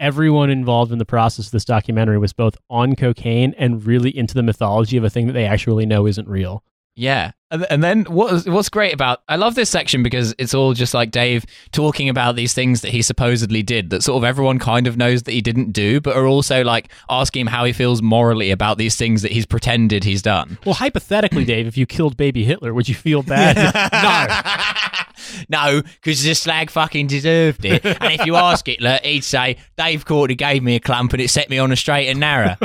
[0.00, 4.34] Everyone involved in the process of this documentary was both on cocaine and really into
[4.34, 6.62] the mythology of a thing that they actually know isn't real.
[6.98, 10.74] Yeah, and, and then what, what's great about I love this section because it's all
[10.74, 14.58] just like Dave talking about these things that he supposedly did that sort of everyone
[14.58, 17.72] kind of knows that he didn't do, but are also like asking him how he
[17.72, 20.58] feels morally about these things that he's pretended he's done.
[20.66, 23.56] Well, hypothetically, Dave, if you killed baby Hitler, would you feel bad?
[23.92, 25.04] no.
[25.48, 27.84] no, because the slag fucking deserved it.
[27.84, 31.30] And if you ask Hitler, he'd say, Dave Courtney gave me a clump and it
[31.30, 32.56] set me on a straight and narrow.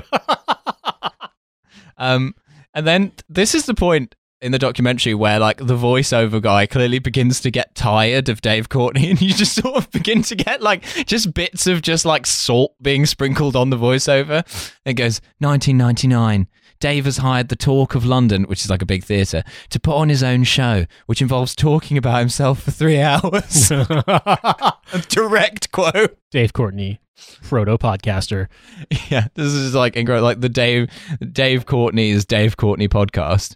[1.98, 2.36] um,
[2.74, 7.00] and then this is the point in the documentary where like the voiceover guy clearly
[7.00, 10.62] begins to get tired of Dave Courtney and you just sort of begin to get
[10.62, 14.46] like just bits of just like salt being sprinkled on the voiceover.
[14.86, 16.48] It goes 1999.
[16.80, 19.96] Dave has hired the Talk of London, which is like a big theatre, to put
[19.96, 23.70] on his own show, which involves talking about himself for three hours.
[25.08, 26.18] direct quote.
[26.30, 27.00] Dave Courtney,
[27.44, 28.48] proto podcaster.
[29.10, 30.26] Yeah, this is like incredible.
[30.26, 30.90] Like the Dave
[31.32, 33.56] Dave Courtney's Dave Courtney podcast.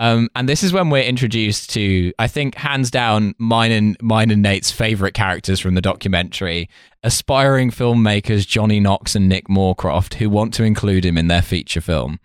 [0.00, 4.30] Um, and this is when we're introduced to, I think, hands down, mine and mine
[4.30, 6.70] and Nate's favorite characters from the documentary:
[7.02, 11.82] aspiring filmmakers Johnny Knox and Nick Moorcroft, who want to include him in their feature
[11.82, 12.18] film.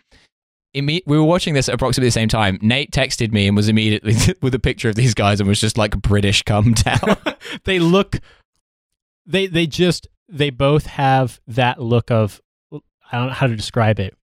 [0.74, 2.60] Imme- we were watching this at approximately the same time.
[2.62, 5.78] Nate texted me and was immediately with a picture of these guys and was just
[5.78, 7.18] like British come down.
[7.66, 8.20] They look,
[9.26, 14.00] they they just they both have that look of I don't know how to describe
[14.00, 14.16] it.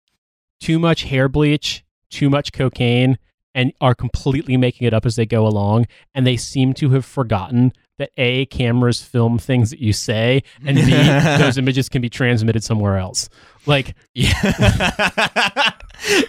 [0.61, 3.19] Too much hair bleach, too much cocaine,
[3.55, 5.87] and are completely making it up as they go along.
[6.15, 10.77] And they seem to have forgotten that a cameras film things that you say, and
[10.77, 10.91] b
[11.39, 13.29] those images can be transmitted somewhere else.
[13.67, 14.33] Like Yeah.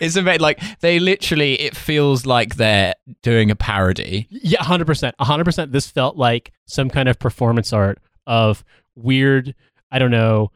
[0.01, 2.93] it's a bit like they literally it feels like they're
[3.23, 4.27] doing a parody.
[4.29, 5.71] Yeah, hundred percent, hundred percent.
[5.71, 8.65] This felt like some kind of performance art of
[8.95, 9.55] weird.
[9.93, 10.51] I don't know,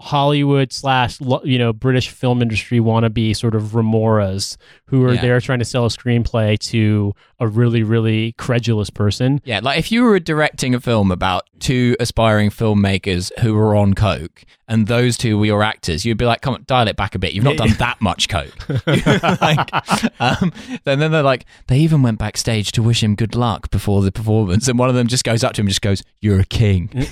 [0.00, 4.56] Hollywood slash you know British film industry wannabe sort of remoras
[4.88, 5.20] who are Yeah.
[5.22, 9.40] there trying to sell a screenplay to a really really credulous person.
[9.44, 13.94] Yeah, like if you were directing a film about two aspiring filmmakers who were on
[13.94, 17.14] coke and those two were your actors, you'd be like, "Come on, dial it back
[17.14, 17.32] a bit.
[17.34, 18.54] You've not done that much coke."
[18.86, 19.70] like,
[20.20, 20.52] um,
[20.84, 24.12] then then they're like, they even went backstage to wish him good luck before the
[24.12, 26.44] performance, and one of them just goes up to him and just goes, "You're a
[26.44, 26.90] king."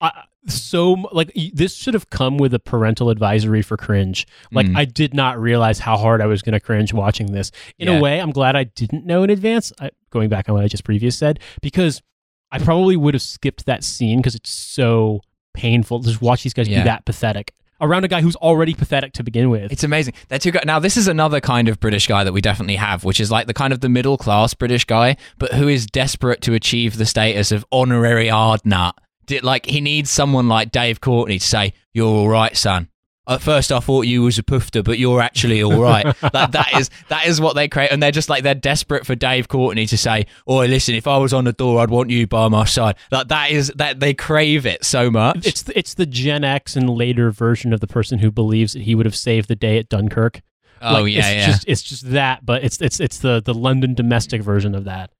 [0.00, 4.26] I, so like this should have come with a parental advisory for cringe.
[4.52, 4.76] Like Mm.
[4.76, 7.50] I did not realize how hard I was going to cringe watching this.
[7.78, 7.98] In Yeah.
[7.98, 9.72] a way, I'm glad I didn't know in advance.
[9.80, 12.02] I, going back on what I just previous said, because
[12.52, 15.20] I probably would have skipped that scene because it's so
[15.54, 16.80] painful to just watch these guys Yeah.
[16.82, 19.70] be that pathetic around a guy who's already pathetic to begin with.
[19.70, 20.14] It's amazing.
[20.28, 20.62] They're two guys.
[20.64, 23.46] Now, this is another kind of British guy that we definitely have, which is like
[23.48, 27.04] the kind of the middle class British guy, but who is desperate to achieve the
[27.04, 28.94] status of honorary hard nut.
[29.42, 32.88] Like he needs someone like Dave Courtney to say, "You're all right, son."
[33.28, 36.04] At first, I thought you was a poofter, but you're actually all right.
[36.32, 39.16] like that is that is what they create, and they're just like they're desperate for
[39.16, 42.26] Dave Courtney to say, "Oh, listen, if I was on the door, I'd want you
[42.28, 45.44] by my side." Like that is that they crave it so much.
[45.44, 48.82] it's the, it's the Gen X and later version of the person who believes that
[48.82, 50.42] he would have saved the day at Dunkirk.
[50.80, 51.46] oh Like, yeah, it's yeah.
[51.46, 55.10] Just, it's just that, but it's it's it's the the London domestic version of that.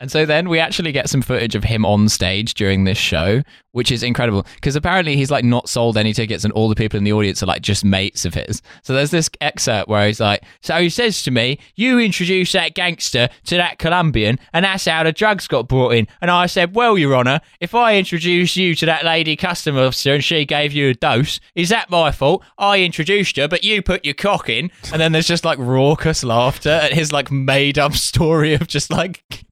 [0.00, 3.42] And so then we actually get some footage of him on stage during this show,
[3.72, 6.96] which is incredible because apparently he's like not sold any tickets and all the people
[6.96, 8.62] in the audience are like just mates of his.
[8.82, 12.74] So there's this excerpt where he's like, So he says to me, You introduced that
[12.74, 16.08] gangster to that Colombian and that's how the drugs got brought in.
[16.22, 20.14] And I said, Well, Your Honour, if I introduced you to that lady custom officer
[20.14, 22.42] and she gave you a dose, is that my fault?
[22.56, 24.70] I introduced her, but you put your cock in.
[24.92, 28.90] And then there's just like raucous laughter at his like made up story of just
[28.90, 29.44] like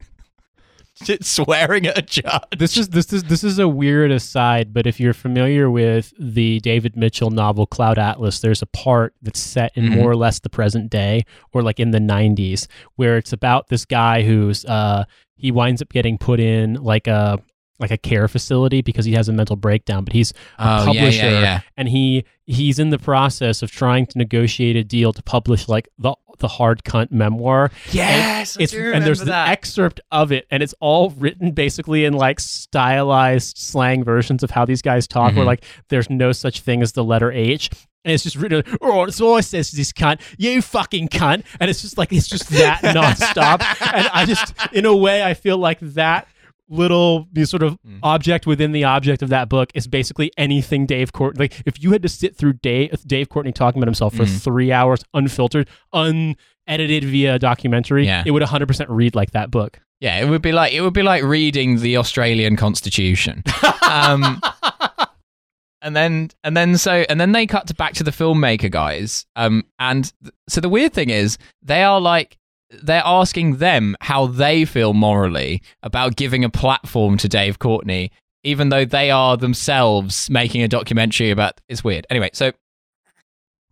[1.23, 2.43] swearing at a judge.
[2.59, 6.61] This is this is this is a weird aside, but if you're familiar with the
[6.61, 9.97] David Mitchell novel Cloud Atlas, there's a part that's set in Mhm.
[9.97, 13.85] more or less the present day or like in the 90s where it's about this
[13.85, 15.05] guy who's uh
[15.37, 17.39] he winds up getting put in like a
[17.81, 21.27] like a care facility because he has a mental breakdown, but he's a Oh, publisher
[21.27, 21.61] yeah, yeah, yeah.
[21.77, 25.89] and he he's in the process of trying to negotiate a deal to publish like
[25.99, 27.71] the the hard cunt memoir.
[27.91, 32.41] Yes, it's and there's the excerpt of it, and it's all written basically in like
[32.41, 35.35] stylized slang versions of how these guys talk.
[35.35, 35.47] Where Mhm.
[35.49, 37.71] like there's no such thing as the letter H.
[38.05, 41.43] And it's just written, oh, it's all it says is this cunt, you fucking cunt.
[41.61, 43.61] And it's just like, it's just that nonstop.
[43.93, 46.27] and I just, in a way, I feel like that
[46.69, 47.99] little sort of Mm.
[48.03, 51.45] object within the object of that book is basically anything Dave Courtney.
[51.45, 54.41] Like if you had to sit through Dave Dave Courtney talking about himself for Mm.
[54.43, 58.23] three hours, unfiltered, unedited via a documentary, Yeah.
[58.27, 59.81] it would 100 percent read like that book.
[60.01, 63.43] Yeah, it would be like it would be like reading the Australian Constitution.
[63.89, 64.41] Um,
[65.83, 69.27] and then and then so and then they cut to back to the filmmaker guys.
[69.37, 72.37] Um, and th- so the weird thing is they are like
[72.71, 78.11] they're asking them how they feel morally about giving a platform to Dave Courtney,
[78.45, 81.61] even though they are themselves making a documentary about.
[81.69, 82.07] It's weird.
[82.11, 82.53] Anyway, so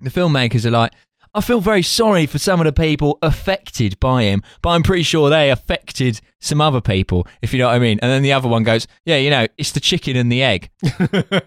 [0.01, 0.93] the filmmakers are like,
[1.37, 5.03] I feel very sorry for some of the people affected by him, but I'm pretty
[5.03, 7.99] sure they affected some other people, if you know what I mean.
[8.01, 10.71] And then the other one goes, Yeah, you know, it's the chicken and the egg.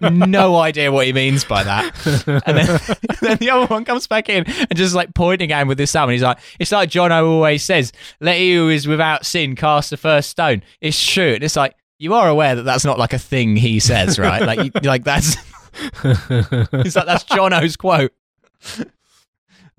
[0.00, 2.06] no idea what he means by that.
[2.46, 2.80] And then,
[3.20, 5.90] then the other one comes back in and just like pointing at him with this
[5.90, 6.08] thumb.
[6.08, 9.56] And he's like, It's like John O always says, let he who is without sin
[9.56, 10.62] cast the first stone.
[10.80, 11.34] It's true.
[11.34, 14.42] And it's like, you are aware that that's not like a thing he says, right?
[14.42, 15.36] Like, you, like that's,
[16.04, 18.12] it's like, that's John O's quote.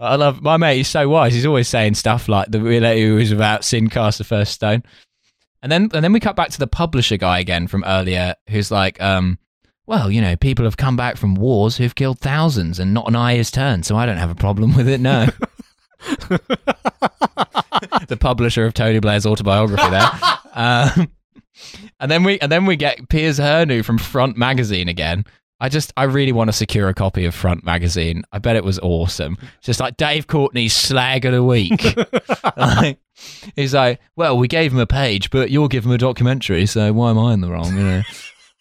[0.02, 0.78] I love my mate.
[0.78, 1.34] He's so wise.
[1.34, 4.84] He's always saying stuff like the who is about sin cast the first stone.
[5.62, 8.72] And then and then we cut back to the publisher guy again from earlier, who's
[8.72, 9.38] like, um,
[9.86, 13.16] well, you know, people have come back from wars who've killed thousands, and not an
[13.16, 15.00] eye is turned, so I don't have a problem with it.
[15.00, 15.28] No.
[18.08, 20.10] the publisher of Tony Blair's autobiography there.
[20.54, 21.10] Um,
[22.02, 25.24] and then we and then we get Piers Hernu from Front Magazine again.
[25.62, 28.24] I just I really want to secure a copy of Front Magazine.
[28.34, 29.38] I bet it was awesome.
[29.62, 31.96] Just like Dave Courtney's slag of the week.
[32.58, 33.00] like,
[33.56, 36.92] he's like, well, we gave him a page, but you'll give him a documentary, so
[36.92, 37.78] why am I in the wrong?
[37.78, 38.02] You know.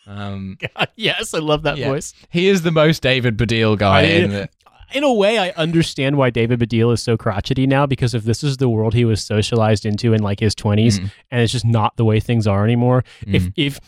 [0.06, 1.88] Um, God, yes, I love that Yeah.
[1.88, 2.14] voice.
[2.30, 4.48] he is the most David Baddiel guy I- in the,
[4.92, 8.42] In a way, I understand why David Baddiel is so crotchety now because if this
[8.42, 11.10] is the world he was socialized into in like his 20s Mm.
[11.30, 13.04] and it's just not the way things are anymore.
[13.24, 13.52] If Mm.
[13.56, 13.78] if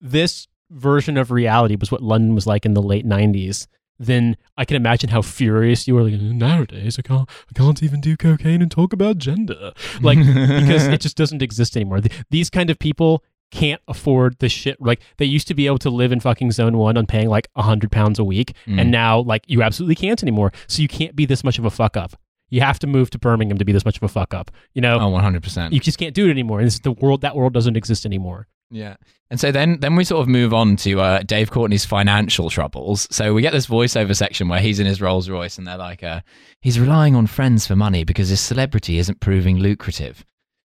[0.00, 3.66] this version of reality was what London was like in the late 90s,
[3.98, 8.00] then I can imagine how furious you were like nowadays I can't I can't even
[8.00, 9.72] do cocaine and talk about gender.
[10.00, 12.00] Like because it just doesn't exist anymore.
[12.00, 14.80] Th- These kind of people can't afford the shit.
[14.80, 17.48] Like they used to be able to live in fucking zone one on paying like
[17.56, 18.80] a hundred pounds a week, Mm.
[18.82, 20.52] and now like you absolutely can't anymore.
[20.66, 22.12] So you can't be this much of a fuck up.
[22.50, 24.50] You have to move to Birmingham to be this much of a fuck up.
[24.74, 25.72] You know, Oh, 100%.
[25.72, 26.58] you just can't do it anymore.
[26.60, 27.20] And this is the world.
[27.22, 28.46] That world doesn't exist anymore.
[28.70, 28.96] Yeah.
[29.30, 33.06] And so then then we sort of move on to uh, Dave Courtney's financial troubles.
[33.10, 36.02] So we get this voiceover section where he's in his Rolls Royce and they're like,
[36.02, 36.20] uh,
[36.60, 40.24] he's relying on friends for money because his celebrity isn't proving lucrative.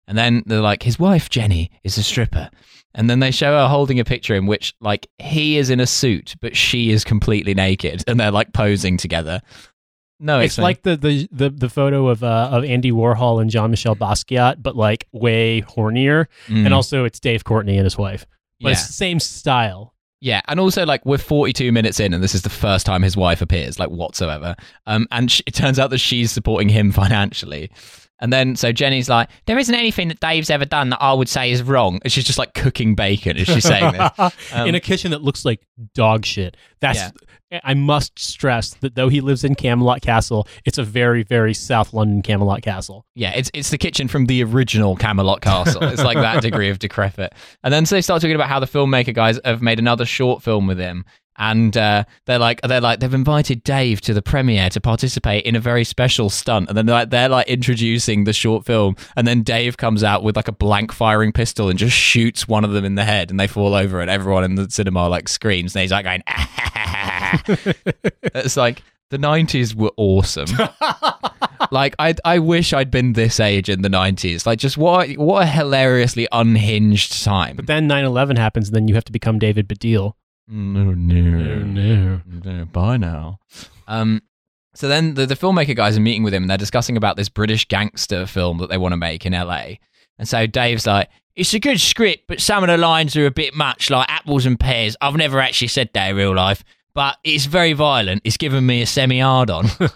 [0.07, 2.51] And then they're like, his wife Jenny is a stripper.
[2.95, 5.87] And then they show her holding a picture in which like he is in a
[5.87, 9.41] suit, but she is completely naked, and they're like posing together.
[10.21, 13.71] No, it's like the, the the the photo of uh, of Andy Warhol and Jean
[13.71, 16.27] Michel Basquiat, but like way hornier.
[16.47, 16.67] Mm.
[16.67, 18.27] And also, it's Dave Courtney and his wife,
[18.61, 18.73] but yeah.
[18.73, 19.95] it's the same style.
[20.21, 23.17] Yeah, and also like we're 42 minutes in, and this is the first time his
[23.17, 24.55] wife appears, like whatsoever.
[24.87, 27.71] Um, and sh- it turns out that she's supporting him financially.
[28.21, 31.29] And then so Jenny's like, there isn't anything that Dave's ever done that I would
[31.29, 32.01] say is wrong.
[32.03, 34.11] And she's just like cooking bacon as she's saying this.
[34.53, 35.61] Um, in a kitchen that looks like
[35.95, 36.57] dog shit.
[36.81, 37.13] That's
[37.65, 41.93] I must stress that though he lives in Camelot Castle, it's a very very South
[41.93, 43.05] London Camelot Castle.
[43.15, 45.83] Yeah, it's it's the kitchen from the original Camelot Castle.
[45.85, 47.35] It's like that degree of decrepit.
[47.65, 50.43] And then so they start talking about how the filmmaker guys have made another short
[50.43, 51.05] film with him.
[51.37, 55.57] And uh, they're like, they're like, they've invited Dave to the premiere to participate in
[55.57, 56.69] a very special stunt.
[56.69, 58.97] And then they're like, they're like introducing the short film.
[59.17, 62.65] And then Dave comes out with like a blank firing pistol and just shoots one
[62.65, 65.29] of them in the head, and they fall over, and everyone in the cinema like
[65.29, 65.75] screams.
[65.75, 66.23] And he's like going,
[68.35, 70.49] it's like the '90s were awesome
[71.71, 74.47] like I I wish I'd been this age in the 90s.
[74.47, 77.57] Like just what a, what a hilariously unhinged time.
[77.57, 80.15] But then 9/11 happens, and then you have to become David Baddiel.
[80.51, 83.39] No, Oh, no, no, bye now.
[83.87, 84.23] Um
[84.75, 87.29] so then the, the filmmaker guys are meeting with him and they're discussing about this
[87.29, 89.75] British gangster film that they want to make in LA.
[90.19, 93.31] And so Dave's like, it's a good script, but some of the lines are a
[93.31, 94.97] bit much, like apples and pears.
[95.01, 96.63] I've never actually said that in real life,
[96.95, 98.23] but it's very violent.
[98.25, 99.67] It's given me a semi hard on.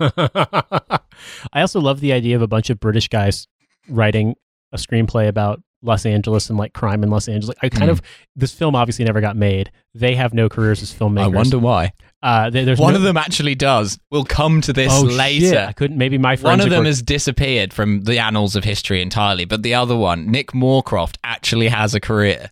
[1.53, 3.47] I also love the idea of a bunch of British guys
[3.89, 4.35] writing
[4.73, 7.57] a screenplay about Los Angeles and like crime in Los Angeles.
[7.63, 7.93] I kind Mm.
[7.93, 8.03] of
[8.35, 9.71] this film obviously never got made.
[9.95, 11.25] They have no careers as filmmakers.
[11.25, 11.93] I wonder why.
[12.23, 13.99] Uh, there- One no- of them actually does.
[14.11, 15.47] We'll come to this oh, later.
[15.49, 15.59] Shit.
[15.59, 15.99] I couldn't.
[15.99, 19.75] Maybe my One of them has disappeared from the annals of history entirely, but the
[19.75, 22.51] other one, Nick Moorcroft, actually has a career.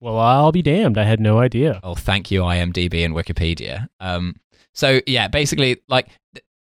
[0.00, 0.96] Well, I'll be damned.
[0.98, 1.80] I had no idea.
[1.82, 3.88] Oh, thank you, IMDb and Wikipedia.
[4.00, 4.36] Um,
[4.72, 6.08] so yeah, basically, like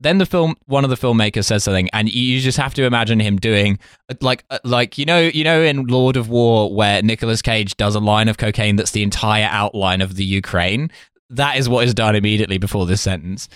[0.01, 3.21] then the film, one of the filmmakers says something, and you just have to imagine
[3.21, 3.79] him doing
[4.09, 7.77] uh, like, uh, like you know, you know, in Lord of War, where Nicolas Cage
[7.77, 10.91] does a line of cocaine that's the entire outline of the Ukraine.
[11.33, 13.49] That is what is done immediately before this sentence.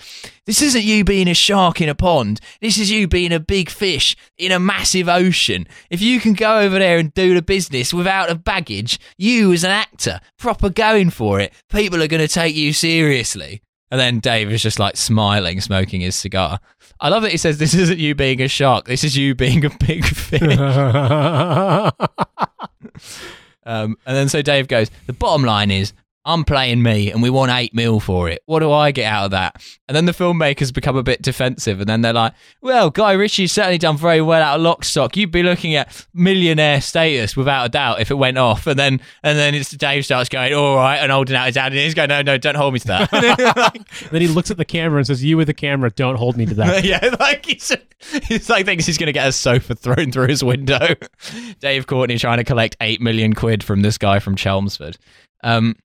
[0.45, 2.39] This isn't you being a shark in a pond.
[2.61, 5.67] This is you being a big fish in a massive ocean.
[5.89, 9.65] If you can go over there and do the business without a baggage, you as
[9.65, 13.61] an actor, proper going for it, people are going to take you seriously.
[13.91, 16.59] And then Dave is just like smiling, smoking his cigar.
[16.99, 18.85] I love that he says, This isn't you being a shark.
[18.85, 20.41] This is you being a big fish.
[23.65, 25.93] Um, and then so Dave goes, the bottom line is,
[26.25, 28.41] I'm playing me and we want eight mil for it.
[28.45, 29.63] What do I get out of that?
[29.87, 33.51] And then the filmmakers become a bit defensive and then they're like, well, Guy Ritchie's
[33.51, 35.15] certainly done very well out of lock stock.
[35.15, 38.67] You'd be looking at millionaire status without a doubt if it went off.
[38.67, 41.73] And then and then it's Dave starts going, all right, and holding out his hand
[41.73, 43.11] and he's going, no, no, don't hold me to that.
[44.11, 46.45] then he looks at the camera and says, "You with the camera, don't hold me
[46.45, 47.71] to that." yeah, like he's,
[48.23, 50.95] he's like thinks he's going to get a sofa thrown through his window.
[51.59, 54.97] Dave Courtney trying to collect eight million quid from this guy from Chelmsford.
[55.43, 55.75] Um,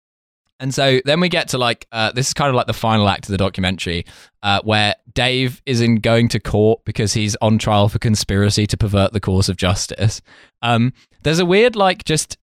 [0.61, 3.09] and so then we get to like uh, this is kind of like the final
[3.09, 4.05] act of the documentary,
[4.43, 8.77] uh, where Dave is in going to court because he's on trial for conspiracy to
[8.77, 10.21] pervert the course of justice.
[10.63, 10.93] Um,
[11.23, 12.37] there's a weird like just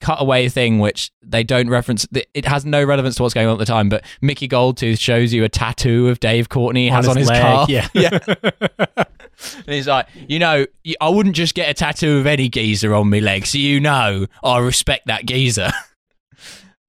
[0.00, 2.06] cutaway thing which they don't reference.
[2.12, 3.88] It has no relevance to what's going on at the time.
[3.88, 7.66] But Mickey Goldtooth shows you a tattoo of Dave Courtney has on his leg, car.
[7.68, 7.88] Yeah.
[7.94, 8.18] yeah.
[8.26, 10.66] And he's like, you know,
[11.00, 14.26] I wouldn't just get a tattoo of any geezer on my leg, so you know
[14.42, 15.70] I respect that geezer.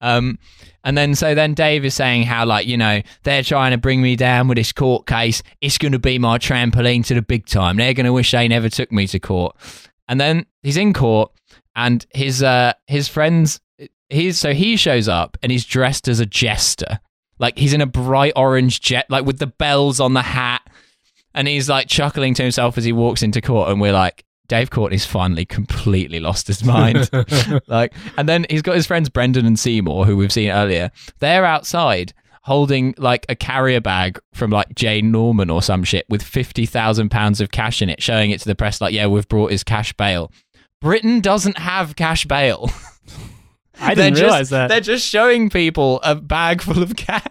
[0.01, 0.39] Um,
[0.83, 4.01] and then so then Dave is saying how like you know they're trying to bring
[4.01, 5.43] me down with this court case.
[5.61, 7.77] It's going to be my trampoline to the big time.
[7.77, 9.55] They're going to wish they never took me to court.
[10.07, 11.31] And then he's in court,
[11.75, 13.61] and his uh his friends
[14.09, 16.99] he's so he shows up and he's dressed as a jester.
[17.39, 20.61] Like he's in a bright orange jet, like with the bells on the hat,
[21.33, 23.69] and he's like chuckling to himself as he walks into court.
[23.69, 27.09] And we're like, Dave Courtney's finally completely lost his mind.
[27.67, 30.91] like, and then he's got his friends Brendan and Seymour, who we've seen earlier.
[31.19, 32.11] They're outside
[32.43, 37.11] holding like a carrier bag from like Jane Norman or some shit with fifty thousand
[37.11, 38.81] pounds of cash in it, showing it to the press.
[38.81, 40.29] Like, yeah, we've brought his cash bail.
[40.81, 42.69] Britain doesn't have cash bail.
[43.79, 44.67] I didn't just- realize that.
[44.67, 47.23] They're just showing people a bag full of cash.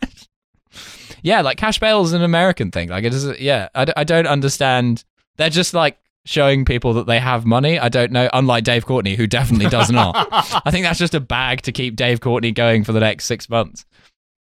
[1.23, 2.89] Yeah, like cash bail is an American thing.
[2.89, 3.39] Like it is.
[3.39, 5.05] Yeah, I, d- I don't understand.
[5.37, 7.79] They're just like showing people that they have money.
[7.79, 8.29] I don't know.
[8.33, 10.29] Unlike Dave Courtney, who definitely does not.
[10.65, 13.49] I think that's just a bag to keep Dave Courtney going for the next six
[13.49, 13.85] months.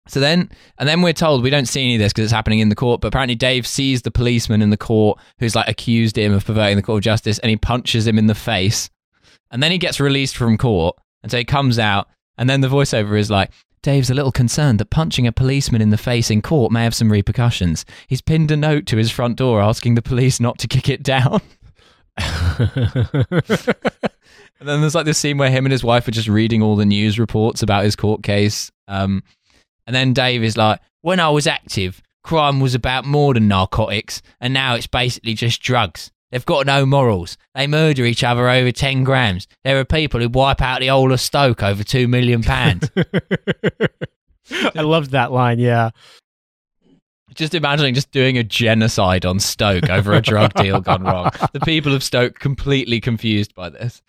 [0.06, 2.58] So then, and then we're told we don't see any of this because it's happening
[2.58, 3.00] in the court.
[3.00, 6.76] But apparently, Dave sees the policeman in the court who's like accused him of perverting
[6.76, 8.90] the court of justice, and he punches him in the face.
[9.50, 12.68] And then he gets released from court, and so he comes out, and then the
[12.68, 13.50] voiceover is like,
[13.84, 16.94] Dave's a little concerned that punching a policeman in the face in court may have
[16.94, 17.84] some repercussions.
[18.08, 21.02] He's pinned a note to his front door asking the police not to kick it
[21.02, 21.40] down.
[24.60, 26.74] And then there's like this scene where him and his wife are just reading all
[26.74, 28.70] the news reports about his court case.
[28.88, 29.22] Um,
[29.86, 34.22] and then Dave is like, when I was active, crime was about more than narcotics,
[34.40, 36.10] and now it's basically just drugs.
[36.34, 37.38] They've got no morals.
[37.54, 39.46] They murder each other over 10 grams.
[39.62, 42.90] There are people who wipe out the whole of Stoke over 2 million pounds.
[44.50, 45.60] I loved that line.
[45.60, 45.90] Yeah.
[47.34, 51.30] just imagining just doing a genocide on Stoke over a drug deal gone wrong.
[51.52, 54.02] The people of Stoke completely confused by this.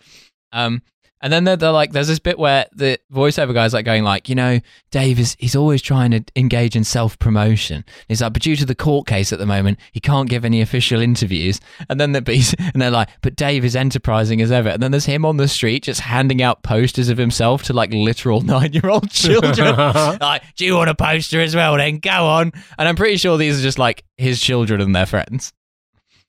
[0.50, 0.82] Um,
[1.22, 4.28] and then they're, they're like, there's this bit where the voiceover guy's like going like,
[4.28, 4.60] you know,
[4.90, 7.84] Dave is he's always trying to engage in self promotion.
[8.08, 10.60] He's like, but due to the court case at the moment, he can't give any
[10.60, 11.60] official interviews.
[11.88, 14.68] And then they're and they're like, but Dave is enterprising as ever.
[14.68, 17.92] And then there's him on the street just handing out posters of himself to like
[17.92, 19.74] literal nine year old children.
[20.20, 21.76] like, do you want a poster as well?
[21.76, 22.52] Then go on.
[22.78, 25.52] And I'm pretty sure these are just like his children and their friends.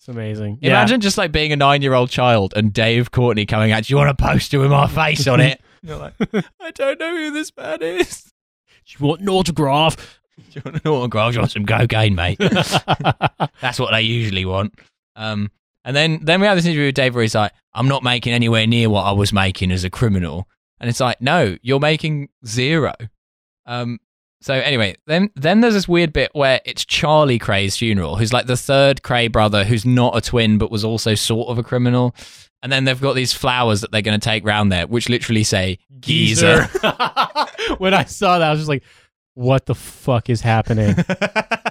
[0.07, 0.59] It's amazing.
[0.61, 0.69] Yeah.
[0.69, 3.83] Imagine just like being a nine year old child and Dave Courtney coming out.
[3.83, 5.61] Do you want a poster with my face on it?
[5.81, 6.13] You're like,
[6.61, 8.23] I don't know who this man is.
[8.85, 9.97] Do you want an autograph?
[10.37, 11.31] Do you want an autograph?
[11.31, 12.37] Do you want some cocaine, mate?
[12.39, 14.79] That's what they usually want.
[15.17, 15.51] Um,
[15.83, 18.31] and then then we have this interview with Dave where he's like, I'm not making
[18.31, 20.47] anywhere near what I was making as a criminal.
[20.79, 22.93] And it's like, no, you're making zero.
[23.65, 23.99] Um,
[24.41, 28.45] so anyway, then then there's this weird bit where it's Charlie Kray's funeral, who's like
[28.45, 32.15] the third Kray brother, who's not a twin but was also sort of a criminal.
[32.63, 35.43] And then they've got these flowers that they're going to take round there, which literally
[35.43, 36.63] say geezer.
[37.77, 38.83] when I saw that, I was just like,
[39.35, 40.95] "What the fuck is happening?"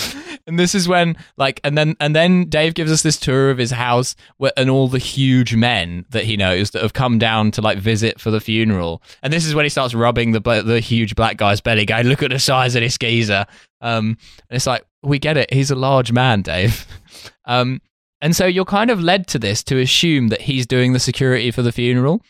[0.46, 3.58] and this is when like and then and then Dave gives us this tour of
[3.58, 7.50] his house where, and all the huge men that he knows that have come down
[7.52, 9.02] to like visit for the funeral.
[9.22, 12.22] And this is when he starts rubbing the the huge black guy's belly, going, "Look
[12.22, 13.46] at the size of this geezer."
[13.80, 14.16] Um,
[14.48, 15.52] and it's like we get it.
[15.52, 16.86] He's a large man, Dave.
[17.44, 17.80] Um,
[18.20, 21.50] and so you're kind of led to this to assume that he's doing the security
[21.50, 22.22] for the funeral.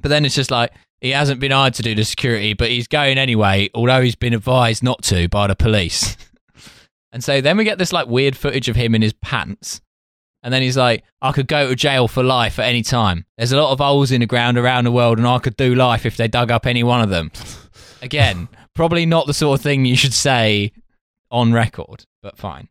[0.00, 2.88] But then it's just like he hasn't been hired to do the security, but he's
[2.88, 6.16] going anyway, although he's been advised not to by the police.
[7.12, 9.80] and so then we get this like weird footage of him in his pants.
[10.42, 13.26] And then he's like, I could go to jail for life at any time.
[13.36, 15.74] There's a lot of holes in the ground around the world, and I could do
[15.74, 17.30] life if they dug up any one of them.
[18.02, 20.72] Again, probably not the sort of thing you should say
[21.30, 22.68] on record, but fine.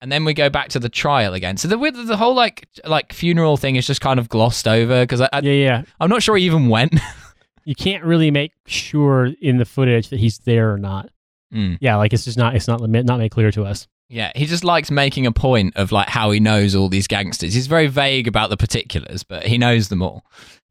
[0.00, 1.56] And then we go back to the trial again.
[1.56, 5.22] So the the whole like like funeral thing is just kind of glossed over because
[5.22, 5.82] I, I yeah, yeah.
[5.98, 6.94] I'm not sure he even went.
[7.66, 11.10] You can't really make sure in the footage that he's there or not.
[11.54, 11.78] Mm.
[11.80, 13.86] Yeah, like it's just not it's not not made clear to us.
[14.08, 17.54] Yeah, he just likes making a point of like how he knows all these gangsters.
[17.54, 20.24] He's very vague about the particulars, but he knows them all.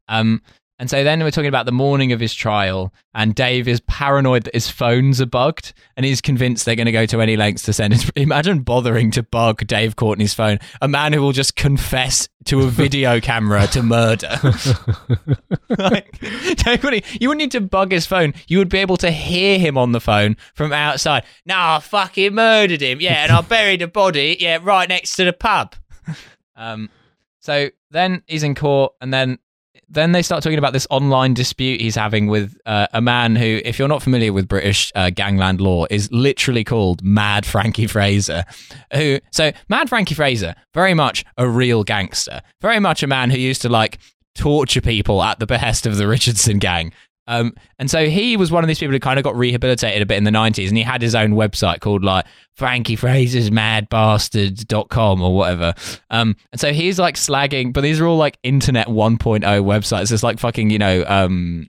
[0.08, 0.42] Um,
[0.78, 4.44] and so then we're talking about the morning of his trial, and Dave is paranoid
[4.44, 7.62] that his phones are bugged, and he's convinced they're going to go to any lengths
[7.62, 8.10] to send it.
[8.16, 12.66] Imagine bothering to bug Dave Courtney's phone, a man who will just confess to a
[12.66, 14.38] video camera to murder.
[15.78, 18.34] like, Dave Courtney, you wouldn't need to bug his phone.
[18.46, 21.24] You would be able to hear him on the phone from outside.
[21.46, 23.00] No, I fucking murdered him.
[23.00, 24.36] Yeah, and I buried the body.
[24.38, 25.74] Yeah, right next to the pub.
[26.54, 26.90] Um,
[27.40, 29.38] so then he's in court, and then
[29.88, 33.60] then they start talking about this online dispute he's having with uh, a man who,
[33.64, 38.44] if you're not familiar with British uh, gangland law, is literally called Mad Frankie Fraser.
[38.92, 43.38] Who, so Mad Frankie Fraser, very much a real gangster, very much a man who
[43.38, 43.98] used to like
[44.34, 46.92] torture people at the behest of the Richardson gang.
[47.26, 50.06] Um, and so he was one of these people who kind of got rehabilitated a
[50.06, 53.88] bit in the 90s and he had his own website called like Frankie Fraser's Mad
[53.88, 55.74] Bastard.com or whatever.
[56.10, 60.12] Um, and so he's like slagging, but these are all like internet 1.0 websites.
[60.12, 61.68] It's like fucking, you know, um,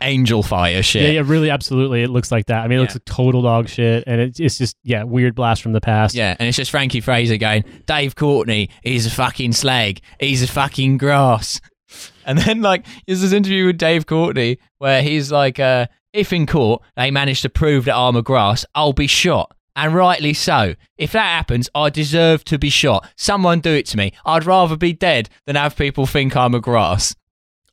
[0.00, 1.02] Angelfire shit.
[1.02, 2.02] Yeah, yeah, really, absolutely.
[2.02, 2.64] It looks like that.
[2.64, 5.62] I mean, it looks like total dog shit, and it's, it's just yeah, weird blast
[5.62, 6.14] from the past.
[6.14, 10.00] Yeah, and it's just Frankie Fraser going, Dave Courtney, he's a fucking slag.
[10.18, 11.60] He's a fucking grass.
[12.24, 16.46] And then, like, there's this interview with Dave Courtney where he's like, uh, if in
[16.46, 19.54] court they manage to prove that I'm a grass, I'll be shot.
[19.76, 20.74] And rightly so.
[20.98, 23.08] If that happens, I deserve to be shot.
[23.16, 24.12] Someone do it to me.
[24.26, 27.14] I'd rather be dead than have people think I'm a grass.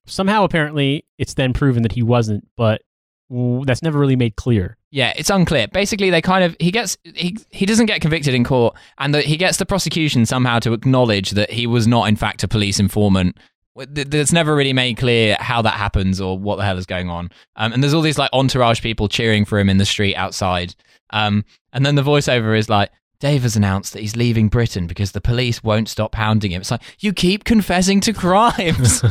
[0.06, 2.82] Somehow, apparently, it's then proven that he wasn't, but
[3.30, 4.78] that's never really made clear.
[4.90, 5.68] Yeah, it's unclear.
[5.68, 9.22] Basically, they kind of he gets he he doesn't get convicted in court, and the,
[9.22, 12.80] he gets the prosecution somehow to acknowledge that he was not in fact a police
[12.80, 13.38] informant.
[13.78, 17.30] It's never really made clear how that happens or what the hell is going on.
[17.56, 20.76] Um, and there's all these like entourage people cheering for him in the street outside.
[21.12, 22.92] Um, and then the voiceover is like.
[23.20, 26.62] Dave has announced that he's leaving Britain because the police won't stop hounding him.
[26.62, 29.02] It's like, you keep confessing to crimes.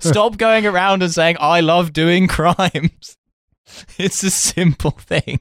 [0.00, 3.16] Stop going around and saying, I love doing crimes.
[3.98, 5.40] It's a simple thing.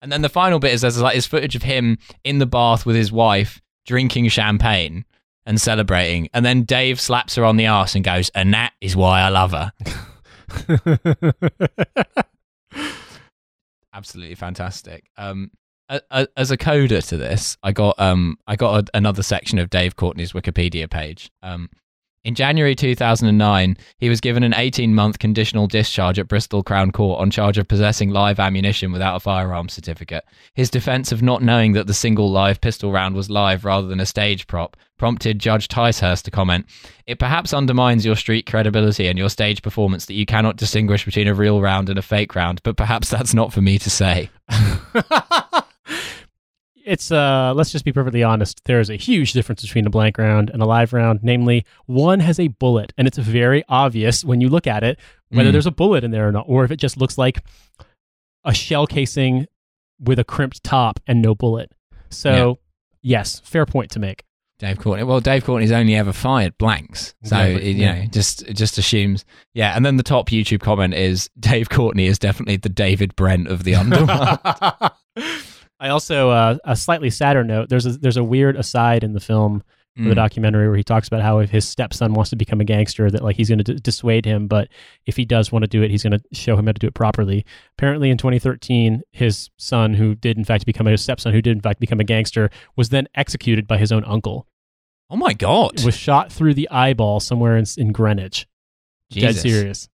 [0.00, 2.86] And then the final bit is there's like this footage of him in the bath
[2.86, 5.04] with his wife drinking champagne
[5.48, 6.28] and celebrating.
[6.32, 9.30] And then Dave slaps her on the ass and goes, and that is why I
[9.30, 9.72] love her.
[13.92, 15.10] Absolutely fantastic.
[15.16, 15.50] Um,
[15.88, 19.58] a- a- as a coder to this, I got um I got a, another section
[19.58, 21.30] of Dave Courtney's Wikipedia page.
[21.42, 21.70] Um,
[22.24, 27.20] in January 2009, he was given an 18 month conditional discharge at Bristol Crown Court
[27.20, 30.24] on charge of possessing live ammunition without a firearms certificate.
[30.52, 34.00] His defense of not knowing that the single live pistol round was live rather than
[34.00, 36.66] a stage prop prompted Judge Ticehurst to comment
[37.06, 41.28] It perhaps undermines your street credibility and your stage performance that you cannot distinguish between
[41.28, 44.28] a real round and a fake round, but perhaps that's not for me to say.
[46.88, 50.18] it's uh let's just be perfectly honest there is a huge difference between a blank
[50.18, 54.40] round and a live round namely one has a bullet and it's very obvious when
[54.40, 54.98] you look at it
[55.30, 55.52] whether Mm.
[55.52, 57.38] there's a bullet in there or not or if it just looks like
[58.44, 59.46] a shell casing
[60.00, 61.70] with a crimped top and no bullet
[62.10, 62.58] so
[63.02, 64.24] yes fair point to make
[64.60, 65.04] Dave Courtney.
[65.04, 67.94] Well, Dave Courtney's only ever fired blanks, so Exactly, it, you yeah.
[68.00, 69.24] know, just it just assumes.
[69.54, 73.46] Yeah, and then the top YouTube comment is Dave Courtney is definitely the David Brent
[73.46, 74.40] of the underworld.
[75.80, 77.68] I also uh, a slightly sadder note.
[77.68, 79.62] There's a there's a weird aside in the film
[79.96, 80.14] for the Mm.
[80.14, 83.22] documentary where he talks about how if his stepson wants to become a gangster, that
[83.24, 84.68] like he's going to d- dissuade him, but
[85.06, 86.86] if he does want to do it, he's going to show him how to do
[86.86, 87.44] it properly.
[87.76, 91.56] Apparently, in 2013, his son, who did in fact become a his stepson, who did
[91.56, 94.46] in fact become a gangster, was then executed by his own uncle.
[95.10, 95.82] Oh my god!
[95.84, 98.46] Was shot through the eyeball somewhere in, in Greenwich.
[99.10, 99.88] Dead serious.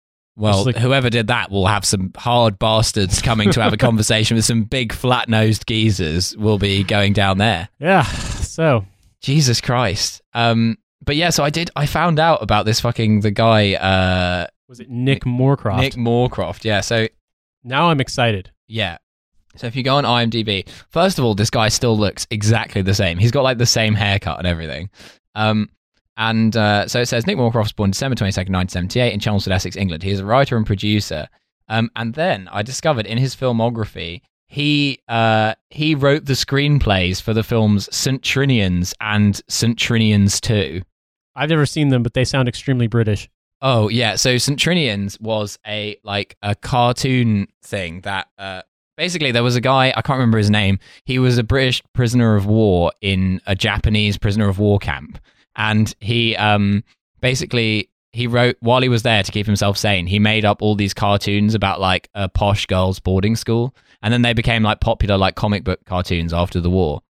[0.40, 4.36] Well, like- whoever did that will have some hard bastards coming to have a conversation
[4.36, 6.36] with some big flat nosed geezers.
[6.36, 7.68] Will be going down there.
[7.78, 8.02] Yeah.
[8.02, 8.84] So
[9.20, 10.22] Jesus Christ.
[10.34, 11.70] Um, but yeah, so I did.
[11.76, 15.80] I found out about this fucking the guy, uh, was it Nick Moorcroft?
[15.80, 16.64] Nick Moorcroft.
[16.64, 16.80] Yeah.
[16.80, 17.08] So
[17.64, 18.50] Now I'm excited.
[18.66, 18.98] yeah.
[19.56, 22.94] So if you go on IMDb, first of all, this guy still looks exactly the
[22.94, 23.18] same.
[23.18, 24.90] He's got like the same haircut and everything.
[25.34, 25.68] Um,
[26.16, 29.76] and uh, so it says Nick Moorcroft was born December 22nd, 1978 in Chelmsford, Essex,
[29.76, 30.02] England.
[30.02, 31.28] He is a writer and producer.
[31.68, 37.32] Um, and then I discovered in his filmography, he uh, he wrote the screenplays for
[37.32, 38.20] the films St.
[38.20, 39.78] Trinians and St.
[39.78, 40.82] Trinians 2.
[41.36, 43.28] I've never seen them, but they sound extremely British.
[43.62, 44.58] Oh yeah, so St.
[44.58, 48.62] Trinians was a like a cartoon thing that uh
[48.96, 50.78] basically there was a guy, I can't remember his name.
[51.04, 55.18] He was a British prisoner of war in a Japanese prisoner of war camp.
[55.60, 56.82] And he um
[57.20, 60.74] basically he wrote while he was there to keep himself sane, he made up all
[60.74, 63.72] these cartoons about like a posh girls boarding school.
[64.02, 67.02] And then they became like popular like comic book cartoons after the war.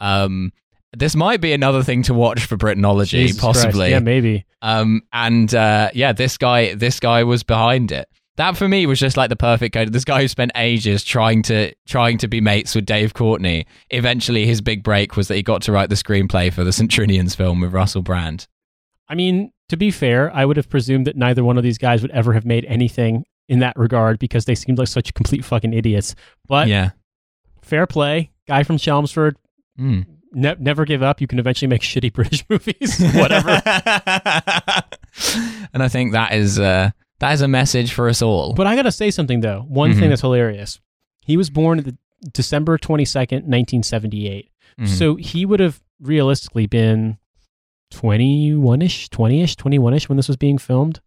[0.00, 0.52] Um,
[0.92, 3.58] this might be another thing to watch for Britainology, Jesus Christ.
[3.64, 3.90] possibly.
[3.90, 4.46] Yeah, maybe.
[4.62, 8.08] Um, and uh, yeah, this guy, this guy was behind it.
[8.36, 9.92] That for me was just like the perfect code.
[9.92, 13.66] This guy who spent ages trying to trying to be mates with Dave Courtney.
[13.88, 16.90] Eventually, his big break was that he got to write the screenplay for the St.
[16.90, 18.46] Trinians film with Russell Brand.
[19.08, 22.02] I mean, to be fair, I would have presumed that neither one of these guys
[22.02, 25.72] would ever have made anything in that regard because they seemed like such complete fucking
[25.72, 26.14] idiots.
[26.46, 26.90] But yeah.
[27.62, 29.36] fair play, guy from Chelmsford,
[29.78, 30.06] Mm.
[30.32, 31.20] Ne- never give up.
[31.20, 33.50] You can eventually make shitty British movies, whatever.
[35.72, 36.90] and I think that is uh,
[37.20, 38.52] that is a message for us all.
[38.54, 39.64] but I gotta say something though.
[39.68, 39.98] One Mhm.
[40.00, 40.80] thing that's hilarious.
[41.24, 41.96] He was born the
[42.32, 44.50] December twenty second, nineteen seventy eight.
[44.80, 44.88] Mhm.
[44.88, 47.16] So he would have realistically been
[47.92, 51.00] 21 ish, 20 ish, 21 ish when this was being filmed.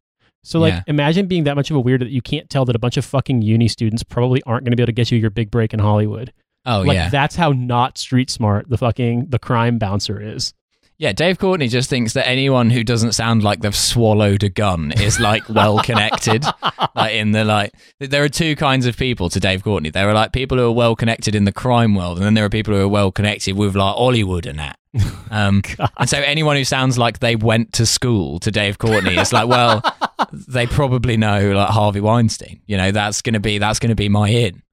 [0.44, 0.84] So, like, Yeah.
[0.88, 3.04] imagine being that much of a weird that you can't tell that a bunch of
[3.04, 5.74] fucking uni students probably aren't going to be able to get you your big break
[5.74, 6.32] in Hollywood.
[6.66, 10.54] Oh like, yeah, that's how not street smart the fucking the crime bouncer is.
[10.98, 11.14] yeah.
[11.14, 15.20] Dave Courtney just thinks that anyone who doesn't sound like they've swallowed a gun is
[15.20, 16.44] like well connected.
[16.96, 19.90] like in the like, there are two kinds of people to Dave Courtney.
[19.90, 22.44] There are like people who are well connected in the crime world, and then there
[22.44, 24.78] are people who are well connected with like Hollywood and that.
[25.32, 25.62] Um,
[26.00, 29.48] and so anyone who sounds like they went to school to Dave Courtney is like,
[29.48, 29.84] well,
[30.34, 32.62] they probably know like Harvey Weinstein.
[32.66, 34.64] You know, that's gonna be that's gonna be my in.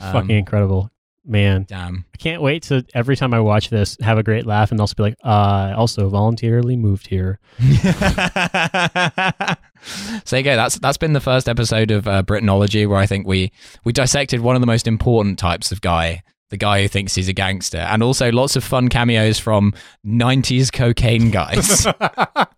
[0.00, 0.90] Um, fucking incredible.
[1.28, 2.04] Man, damn.
[2.14, 4.94] I can't wait to every time I watch this have a great laugh and also
[4.94, 7.40] be like, uh, I also voluntarily moved here.
[10.24, 10.54] so go.
[10.54, 13.50] That's that's been the first episode of uh, Britainology, where I think we
[13.82, 17.28] we dissected one of the most important types of guy, the guy who thinks he's
[17.28, 19.74] a gangster, and also lots of fun cameos from
[20.06, 21.88] '90s cocaine guys.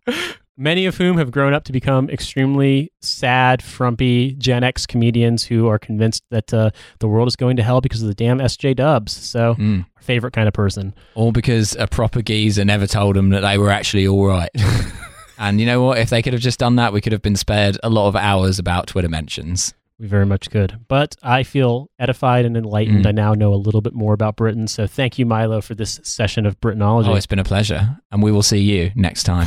[0.61, 5.69] Many of whom have grown up to become extremely sad, frumpy Gen X comedians who
[5.69, 8.75] are convinced that uh, the world is going to hell because of the damn SJ
[8.75, 9.13] Dubs.
[9.13, 9.87] So, Mm.
[9.97, 10.95] our favorite kind of person.
[11.15, 14.51] All because a proper geezer never told them that they were actually all right.
[15.39, 15.99] and you know what?
[15.99, 18.17] If they could have just done that, we could have been spared a lot of
[18.17, 19.75] hours about Twitter mentions.
[20.01, 20.81] We very much could.
[20.89, 23.05] But I feel edified and enlightened.
[23.05, 23.09] Mm.
[23.09, 24.67] I now know a little bit more about Britain.
[24.67, 27.07] So, thank you, Milo, for this session of Britainology.
[27.07, 27.97] Oh, it's been a pleasure.
[28.11, 29.47] And we will see you next time.